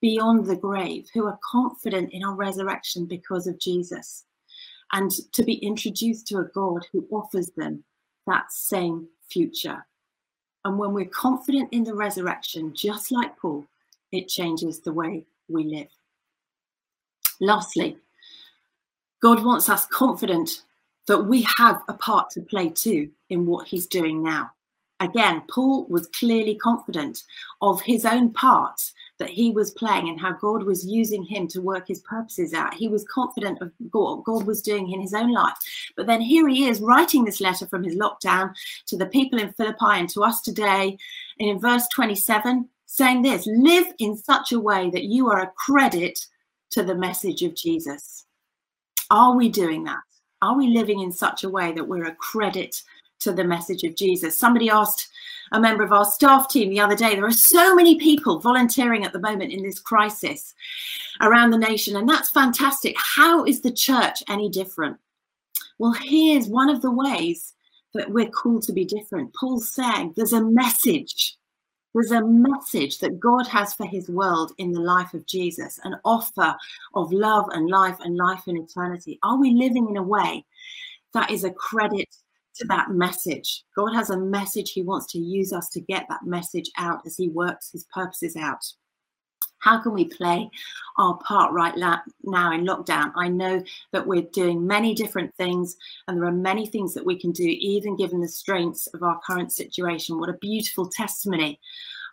beyond 0.00 0.46
the 0.46 0.56
grave, 0.56 1.08
who 1.14 1.26
are 1.26 1.38
confident 1.48 2.12
in 2.12 2.24
our 2.24 2.34
resurrection 2.34 3.06
because 3.06 3.46
of 3.46 3.58
Jesus, 3.58 4.24
and 4.92 5.10
to 5.32 5.44
be 5.44 5.54
introduced 5.54 6.26
to 6.26 6.38
a 6.38 6.44
God 6.44 6.84
who 6.92 7.06
offers 7.10 7.50
them 7.56 7.84
that 8.26 8.52
same 8.52 9.08
future. 9.28 9.86
And 10.64 10.78
when 10.78 10.92
we're 10.92 11.06
confident 11.06 11.68
in 11.72 11.84
the 11.84 11.94
resurrection, 11.94 12.74
just 12.74 13.10
like 13.10 13.36
Paul, 13.38 13.64
it 14.10 14.28
changes 14.28 14.80
the 14.80 14.92
way 14.92 15.24
we 15.48 15.64
live. 15.64 15.88
Lastly, 17.40 17.96
God 19.20 19.44
wants 19.44 19.68
us 19.68 19.86
confident 19.86 20.62
that 21.06 21.24
we 21.24 21.46
have 21.56 21.82
a 21.88 21.94
part 21.94 22.30
to 22.30 22.40
play 22.40 22.68
too 22.68 23.10
in 23.30 23.46
what 23.46 23.68
he's 23.68 23.86
doing 23.86 24.22
now 24.22 24.50
again, 25.02 25.42
Paul 25.48 25.86
was 25.88 26.08
clearly 26.08 26.54
confident 26.54 27.22
of 27.60 27.80
his 27.80 28.04
own 28.04 28.32
part 28.32 28.80
that 29.18 29.30
he 29.30 29.50
was 29.50 29.70
playing 29.72 30.08
and 30.08 30.20
how 30.20 30.32
God 30.32 30.64
was 30.64 30.84
using 30.84 31.22
him 31.22 31.46
to 31.48 31.60
work 31.60 31.86
his 31.86 32.00
purposes 32.00 32.54
out. 32.54 32.74
He 32.74 32.88
was 32.88 33.04
confident 33.04 33.60
of 33.60 33.70
what 33.90 34.24
God 34.24 34.46
was 34.46 34.62
doing 34.62 34.90
in 34.90 35.00
his 35.00 35.14
own 35.14 35.32
life. 35.32 35.56
But 35.96 36.06
then 36.06 36.20
here 36.20 36.48
he 36.48 36.66
is 36.66 36.80
writing 36.80 37.24
this 37.24 37.40
letter 37.40 37.66
from 37.66 37.84
his 37.84 37.94
lockdown 37.94 38.52
to 38.86 38.96
the 38.96 39.06
people 39.06 39.38
in 39.38 39.52
Philippi 39.52 39.92
and 39.92 40.08
to 40.10 40.22
us 40.22 40.40
today. 40.40 40.98
And 41.38 41.48
in 41.48 41.60
verse 41.60 41.86
27, 41.94 42.68
saying 42.86 43.22
this 43.22 43.46
live 43.46 43.86
in 43.98 44.16
such 44.16 44.52
a 44.52 44.60
way 44.60 44.90
that 44.90 45.04
you 45.04 45.30
are 45.30 45.42
a 45.42 45.52
credit 45.56 46.18
to 46.70 46.82
the 46.82 46.94
message 46.94 47.42
of 47.42 47.54
Jesus. 47.54 48.26
Are 49.10 49.36
we 49.36 49.48
doing 49.48 49.84
that? 49.84 50.00
Are 50.40 50.56
we 50.56 50.66
living 50.66 51.00
in 51.00 51.12
such 51.12 51.44
a 51.44 51.48
way 51.48 51.72
that 51.72 51.86
we're 51.86 52.06
a 52.06 52.14
credit 52.16 52.82
to 53.22 53.32
the 53.32 53.44
message 53.44 53.84
of 53.84 53.96
Jesus. 53.96 54.38
Somebody 54.38 54.70
asked 54.70 55.08
a 55.52 55.60
member 55.60 55.84
of 55.84 55.92
our 55.92 56.04
staff 56.04 56.48
team 56.48 56.70
the 56.70 56.80
other 56.80 56.96
day, 56.96 57.14
there 57.14 57.26
are 57.26 57.30
so 57.30 57.74
many 57.74 57.98
people 57.98 58.38
volunteering 58.38 59.04
at 59.04 59.12
the 59.12 59.20
moment 59.20 59.52
in 59.52 59.62
this 59.62 59.78
crisis 59.78 60.54
around 61.20 61.50
the 61.50 61.58
nation, 61.58 61.96
and 61.96 62.08
that's 62.08 62.30
fantastic. 62.30 62.96
How 62.96 63.44
is 63.44 63.60
the 63.60 63.72
church 63.72 64.22
any 64.28 64.48
different? 64.48 64.96
Well, 65.78 65.92
here's 65.92 66.48
one 66.48 66.70
of 66.70 66.80
the 66.80 66.90
ways 66.90 67.54
that 67.94 68.10
we're 68.10 68.30
called 68.30 68.62
to 68.62 68.72
be 68.72 68.84
different. 68.84 69.34
Paul's 69.38 69.74
saying 69.74 70.14
there's 70.16 70.32
a 70.32 70.42
message. 70.42 71.36
There's 71.94 72.10
a 72.10 72.24
message 72.24 73.00
that 73.00 73.20
God 73.20 73.46
has 73.48 73.74
for 73.74 73.84
his 73.84 74.08
world 74.08 74.52
in 74.56 74.72
the 74.72 74.80
life 74.80 75.12
of 75.12 75.26
Jesus, 75.26 75.78
an 75.84 75.96
offer 76.04 76.56
of 76.94 77.12
love 77.12 77.46
and 77.50 77.68
life 77.68 77.98
and 78.00 78.16
life 78.16 78.48
in 78.48 78.56
eternity. 78.56 79.18
Are 79.22 79.38
we 79.38 79.52
living 79.52 79.90
in 79.90 79.98
a 79.98 80.02
way 80.02 80.46
that 81.12 81.30
is 81.30 81.44
a 81.44 81.50
credit 81.50 82.08
to 82.56 82.66
that 82.68 82.90
message. 82.90 83.64
God 83.76 83.94
has 83.94 84.10
a 84.10 84.18
message. 84.18 84.72
He 84.72 84.82
wants 84.82 85.06
to 85.12 85.18
use 85.18 85.52
us 85.52 85.68
to 85.70 85.80
get 85.80 86.06
that 86.08 86.24
message 86.24 86.70
out 86.78 87.00
as 87.06 87.16
He 87.16 87.28
works 87.28 87.70
His 87.70 87.84
purposes 87.92 88.36
out. 88.36 88.64
How 89.62 89.80
can 89.80 89.92
we 89.92 90.06
play 90.06 90.50
our 90.98 91.16
part 91.18 91.52
right 91.52 91.76
now 91.76 92.52
in 92.52 92.66
lockdown? 92.66 93.12
I 93.14 93.28
know 93.28 93.62
that 93.92 94.04
we're 94.04 94.22
doing 94.32 94.66
many 94.66 94.92
different 94.92 95.32
things, 95.36 95.76
and 96.08 96.18
there 96.18 96.28
are 96.28 96.32
many 96.32 96.66
things 96.66 96.94
that 96.94 97.06
we 97.06 97.16
can 97.16 97.30
do, 97.30 97.46
even 97.46 97.96
given 97.96 98.20
the 98.20 98.28
strengths 98.28 98.88
of 98.88 99.04
our 99.04 99.20
current 99.24 99.52
situation. 99.52 100.18
What 100.18 100.30
a 100.30 100.38
beautiful 100.40 100.88
testimony 100.88 101.60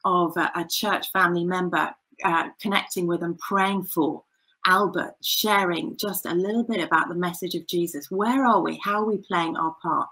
of 0.06 0.38
a, 0.38 0.65
church 0.69 1.12
family 1.12 1.43
member 1.43 1.89
uh, 2.23 2.49
connecting 2.62 3.08
with 3.08 3.23
and 3.23 3.38
praying 3.39 3.84
for 3.84 4.23
Albert 4.65 5.15
sharing 5.22 5.98
just 5.98 6.26
a 6.26 6.34
little 6.34 6.63
bit 6.63 6.82
about 6.82 7.10
the 7.10 7.15
message 7.15 7.56
of 7.56 7.67
Jesus. 7.67 8.12
Where 8.12 8.45
are 8.45 8.62
we? 8.62 8.80
How 8.84 9.02
are 9.02 9.06
we 9.06 9.17
playing 9.17 9.56
our 9.56 9.76
part? 9.82 10.08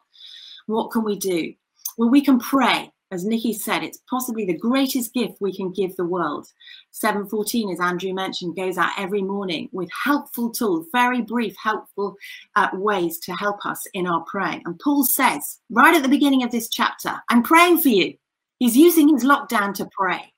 What 0.68 0.92
can 0.92 1.04
we 1.04 1.18
do? 1.18 1.54
Well, 1.98 2.10
we 2.10 2.22
can 2.22 2.40
pray. 2.40 2.92
As 3.10 3.24
Nikki 3.24 3.54
said, 3.54 3.84
it's 3.84 4.02
possibly 4.10 4.46
the 4.46 4.58
greatest 4.58 5.14
gift 5.14 5.38
we 5.40 5.56
can 5.56 5.72
give 5.72 5.96
the 5.96 6.04
world. 6.04 6.46
714, 6.92 7.72
as 7.72 7.80
Andrew 7.80 8.14
mentioned, 8.14 8.58
goes 8.58 8.78
out 8.78 8.92
every 8.98 9.22
morning 9.22 9.70
with 9.72 9.90
helpful 9.92 10.50
tools, 10.52 10.88
very 10.92 11.22
brief, 11.22 11.56
helpful 11.62 12.16
uh, 12.58 12.68
ways 12.74 13.18
to 13.20 13.32
help 13.34 13.66
us 13.66 13.82
in 13.94 14.08
our 14.08 14.26
praying. 14.28 14.62
And 14.66 14.78
Paul 14.80 15.06
says, 15.06 15.60
right 15.70 15.96
at 15.96 16.04
the 16.04 16.10
beginning 16.10 16.44
of 16.44 16.52
this 16.52 16.68
chapter, 16.68 17.16
I'm 17.30 17.44
praying 17.44 17.80
for 17.80 17.90
you. 17.90 18.14
He's 18.60 18.76
using 18.76 19.08
his 19.08 19.24
lockdown 19.24 19.74
to 19.76 19.88
pray. 19.98 20.34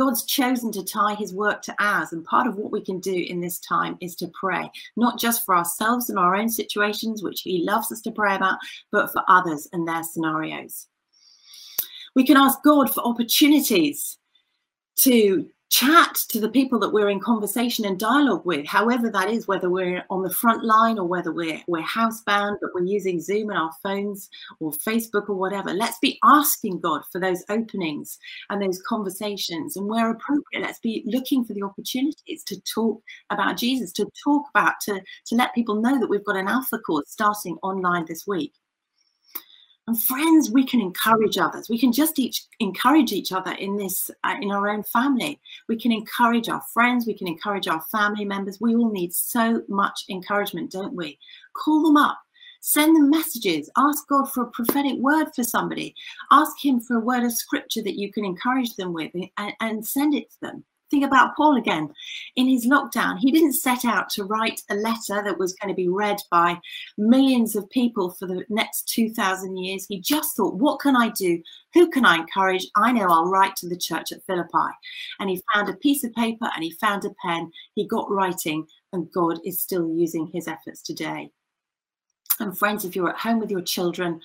God's 0.00 0.24
chosen 0.24 0.72
to 0.72 0.82
tie 0.82 1.14
his 1.14 1.34
work 1.34 1.60
to 1.60 1.74
ours. 1.78 2.14
And 2.14 2.24
part 2.24 2.46
of 2.46 2.56
what 2.56 2.72
we 2.72 2.80
can 2.80 3.00
do 3.00 3.12
in 3.14 3.38
this 3.38 3.58
time 3.58 3.98
is 4.00 4.16
to 4.16 4.28
pray, 4.28 4.70
not 4.96 5.20
just 5.20 5.44
for 5.44 5.54
ourselves 5.54 6.08
and 6.08 6.18
our 6.18 6.34
own 6.34 6.48
situations, 6.48 7.22
which 7.22 7.42
he 7.42 7.62
loves 7.64 7.92
us 7.92 8.00
to 8.02 8.10
pray 8.10 8.34
about, 8.34 8.56
but 8.90 9.12
for 9.12 9.22
others 9.28 9.68
and 9.74 9.86
their 9.86 10.02
scenarios. 10.02 10.86
We 12.16 12.24
can 12.24 12.38
ask 12.38 12.62
God 12.64 12.90
for 12.90 13.02
opportunities 13.02 14.16
to 15.00 15.50
chat 15.70 16.14
to 16.28 16.40
the 16.40 16.48
people 16.48 16.78
that 16.80 16.92
we're 16.92 17.08
in 17.08 17.20
conversation 17.20 17.84
and 17.84 17.98
dialogue 17.98 18.44
with, 18.44 18.66
however 18.66 19.08
that 19.10 19.30
is, 19.30 19.46
whether 19.46 19.70
we're 19.70 20.04
on 20.10 20.22
the 20.22 20.32
front 20.32 20.64
line 20.64 20.98
or 20.98 21.06
whether 21.06 21.32
we're 21.32 21.60
we're 21.68 21.82
housebound, 21.82 22.56
but 22.60 22.70
we're 22.74 22.84
using 22.84 23.20
Zoom 23.20 23.50
and 23.50 23.58
our 23.58 23.70
phones 23.82 24.28
or 24.58 24.72
Facebook 24.72 25.28
or 25.28 25.36
whatever. 25.36 25.72
Let's 25.72 25.98
be 26.00 26.18
asking 26.24 26.80
God 26.80 27.02
for 27.12 27.20
those 27.20 27.44
openings 27.48 28.18
and 28.50 28.60
those 28.60 28.82
conversations. 28.82 29.76
And 29.76 29.88
where 29.88 30.10
appropriate, 30.10 30.62
let's 30.62 30.80
be 30.80 31.04
looking 31.06 31.44
for 31.44 31.54
the 31.54 31.62
opportunities 31.62 32.42
to 32.44 32.60
talk 32.62 33.00
about 33.30 33.56
Jesus, 33.56 33.92
to 33.92 34.06
talk 34.24 34.46
about, 34.54 34.74
to, 34.82 35.00
to 35.26 35.34
let 35.34 35.54
people 35.54 35.80
know 35.80 35.98
that 36.00 36.10
we've 36.10 36.24
got 36.24 36.36
an 36.36 36.48
alpha 36.48 36.78
course 36.78 37.08
starting 37.08 37.56
online 37.62 38.04
this 38.06 38.26
week. 38.26 38.52
And 39.90 40.00
friends, 40.00 40.52
we 40.52 40.64
can 40.64 40.80
encourage 40.80 41.36
others. 41.36 41.68
We 41.68 41.76
can 41.76 41.90
just 41.90 42.20
each 42.20 42.44
encourage 42.60 43.10
each 43.10 43.32
other 43.32 43.50
in 43.50 43.76
this, 43.76 44.08
uh, 44.22 44.36
in 44.40 44.52
our 44.52 44.68
own 44.68 44.84
family. 44.84 45.40
We 45.68 45.74
can 45.76 45.90
encourage 45.90 46.48
our 46.48 46.62
friends. 46.72 47.08
We 47.08 47.14
can 47.18 47.26
encourage 47.26 47.66
our 47.66 47.80
family 47.90 48.24
members. 48.24 48.60
We 48.60 48.76
all 48.76 48.92
need 48.92 49.12
so 49.12 49.62
much 49.66 50.04
encouragement, 50.08 50.70
don't 50.70 50.94
we? 50.94 51.18
Call 51.54 51.82
them 51.82 51.96
up. 51.96 52.20
Send 52.60 52.94
them 52.94 53.10
messages. 53.10 53.68
Ask 53.76 54.06
God 54.06 54.30
for 54.30 54.44
a 54.44 54.50
prophetic 54.52 54.96
word 54.98 55.34
for 55.34 55.42
somebody. 55.42 55.92
Ask 56.30 56.64
Him 56.64 56.78
for 56.78 56.98
a 56.98 57.04
word 57.04 57.24
of 57.24 57.32
scripture 57.32 57.82
that 57.82 57.98
you 57.98 58.12
can 58.12 58.24
encourage 58.24 58.76
them 58.76 58.92
with 58.92 59.10
and, 59.38 59.52
and 59.58 59.84
send 59.84 60.14
it 60.14 60.30
to 60.30 60.36
them. 60.40 60.64
Think 60.90 61.04
about 61.04 61.36
Paul 61.36 61.56
again. 61.56 61.92
In 62.34 62.48
his 62.48 62.66
lockdown, 62.66 63.18
he 63.18 63.30
didn't 63.30 63.52
set 63.52 63.84
out 63.84 64.10
to 64.10 64.24
write 64.24 64.60
a 64.70 64.74
letter 64.74 65.22
that 65.22 65.38
was 65.38 65.54
going 65.54 65.72
to 65.72 65.76
be 65.76 65.88
read 65.88 66.18
by 66.30 66.58
millions 66.98 67.54
of 67.54 67.70
people 67.70 68.10
for 68.10 68.26
the 68.26 68.44
next 68.48 68.88
2,000 68.88 69.56
years. 69.56 69.86
He 69.88 70.00
just 70.00 70.36
thought, 70.36 70.56
what 70.56 70.80
can 70.80 70.96
I 70.96 71.10
do? 71.10 71.40
Who 71.74 71.88
can 71.90 72.04
I 72.04 72.16
encourage? 72.16 72.66
I 72.76 72.90
know 72.90 73.06
I'll 73.08 73.30
write 73.30 73.54
to 73.56 73.68
the 73.68 73.76
church 73.76 74.10
at 74.10 74.24
Philippi. 74.24 74.74
And 75.20 75.30
he 75.30 75.42
found 75.54 75.68
a 75.68 75.74
piece 75.74 76.02
of 76.02 76.12
paper 76.14 76.48
and 76.54 76.64
he 76.64 76.72
found 76.72 77.04
a 77.04 77.14
pen. 77.24 77.52
He 77.74 77.86
got 77.86 78.10
writing, 78.10 78.66
and 78.92 79.12
God 79.12 79.38
is 79.44 79.62
still 79.62 79.88
using 79.88 80.26
his 80.26 80.48
efforts 80.48 80.82
today. 80.82 81.30
And 82.40 82.56
friends, 82.56 82.84
if 82.84 82.96
you're 82.96 83.10
at 83.10 83.18
home 83.18 83.38
with 83.38 83.50
your 83.50 83.62
children, 83.62 84.20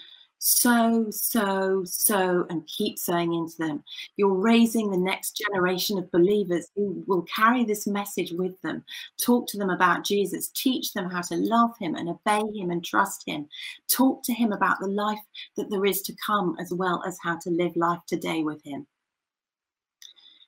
so, 0.47 1.08
so, 1.10 1.81
so, 1.86 2.45
and 2.51 2.67
keep 2.67 2.99
sowing 2.99 3.34
into 3.34 3.58
them. 3.58 3.84
You're 4.15 4.36
raising 4.36 4.91
the 4.91 4.97
next 4.97 5.41
generation 5.43 5.97
of 5.97 6.12
believers 6.12 6.67
who 6.75 7.03
will 7.08 7.23
carry 7.23 7.65
this 7.65 7.88
message 7.88 8.31
with 8.31 8.62
them. 8.62 8.84
Talk 9.19 9.47
to 9.47 9.58
them 9.58 9.71
about 9.71 10.05
Jesus. 10.05 10.49
Teach 10.49 10.93
them 10.93 11.10
how 11.10 11.21
to 11.21 11.36
love 11.36 11.75
him 11.79 11.95
and 11.95 12.10
obey 12.10 12.43
him 12.55 12.69
and 12.69 12.86
trust 12.86 13.23
him. 13.25 13.47
Talk 13.89 14.21
to 14.25 14.34
him 14.34 14.51
about 14.51 14.79
the 14.79 14.88
life 14.88 15.17
that 15.58 15.71
there 15.71 15.84
is 15.84 16.03
to 16.03 16.15
come, 16.23 16.55
as 16.60 16.71
well 16.71 17.01
as 17.08 17.17
how 17.23 17.39
to 17.39 17.49
live 17.49 17.75
life 17.75 18.01
today 18.05 18.43
with 18.43 18.63
him. 18.63 18.86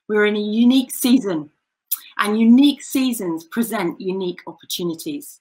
We're 0.06 0.26
in 0.26 0.36
a 0.36 0.40
unique 0.40 0.94
season, 0.94 1.50
and 2.18 2.38
unique 2.38 2.84
seasons 2.84 3.42
present 3.42 4.00
unique 4.00 4.42
opportunities. 4.46 5.40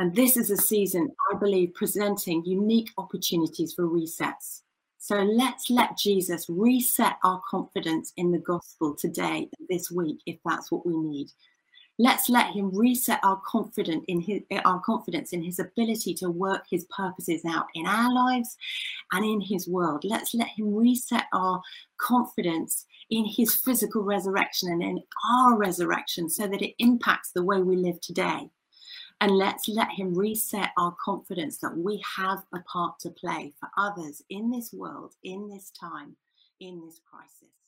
And 0.00 0.14
this 0.14 0.38
is 0.38 0.50
a 0.50 0.56
season, 0.56 1.10
I 1.30 1.36
believe, 1.36 1.74
presenting 1.74 2.42
unique 2.46 2.88
opportunities 2.96 3.74
for 3.74 3.84
resets. 3.84 4.62
So 4.96 5.16
let's 5.16 5.68
let 5.68 5.98
Jesus 5.98 6.46
reset 6.48 7.16
our 7.22 7.42
confidence 7.46 8.14
in 8.16 8.32
the 8.32 8.38
gospel 8.38 8.94
today, 8.94 9.50
this 9.68 9.90
week, 9.90 10.16
if 10.24 10.38
that's 10.42 10.72
what 10.72 10.86
we 10.86 10.96
need. 10.96 11.28
Let's 11.98 12.30
let 12.30 12.54
him 12.54 12.74
reset 12.74 13.20
our 13.22 13.42
confidence 13.44 14.06
in 14.08 14.22
his 14.22 14.40
our 14.64 14.80
confidence 14.80 15.34
in 15.34 15.42
his 15.42 15.58
ability 15.58 16.14
to 16.14 16.30
work 16.30 16.64
his 16.70 16.86
purposes 16.96 17.42
out 17.46 17.66
in 17.74 17.86
our 17.86 18.10
lives 18.10 18.56
and 19.12 19.22
in 19.22 19.42
his 19.42 19.68
world. 19.68 20.02
Let's 20.02 20.32
let 20.32 20.48
him 20.48 20.74
reset 20.74 21.24
our 21.34 21.60
confidence 21.98 22.86
in 23.10 23.26
his 23.26 23.54
physical 23.54 24.02
resurrection 24.02 24.72
and 24.72 24.82
in 24.82 25.02
our 25.30 25.58
resurrection 25.58 26.30
so 26.30 26.46
that 26.46 26.62
it 26.62 26.74
impacts 26.78 27.32
the 27.32 27.44
way 27.44 27.60
we 27.60 27.76
live 27.76 28.00
today. 28.00 28.48
And 29.20 29.32
let's 29.32 29.68
let 29.68 29.90
him 29.90 30.14
reset 30.14 30.70
our 30.78 30.96
confidence 31.04 31.58
that 31.58 31.76
we 31.76 32.02
have 32.16 32.42
a 32.54 32.60
part 32.60 32.98
to 33.00 33.10
play 33.10 33.52
for 33.60 33.68
others 33.76 34.22
in 34.30 34.50
this 34.50 34.72
world, 34.72 35.14
in 35.22 35.48
this 35.48 35.70
time, 35.78 36.16
in 36.60 36.80
this 36.80 37.00
crisis. 37.10 37.59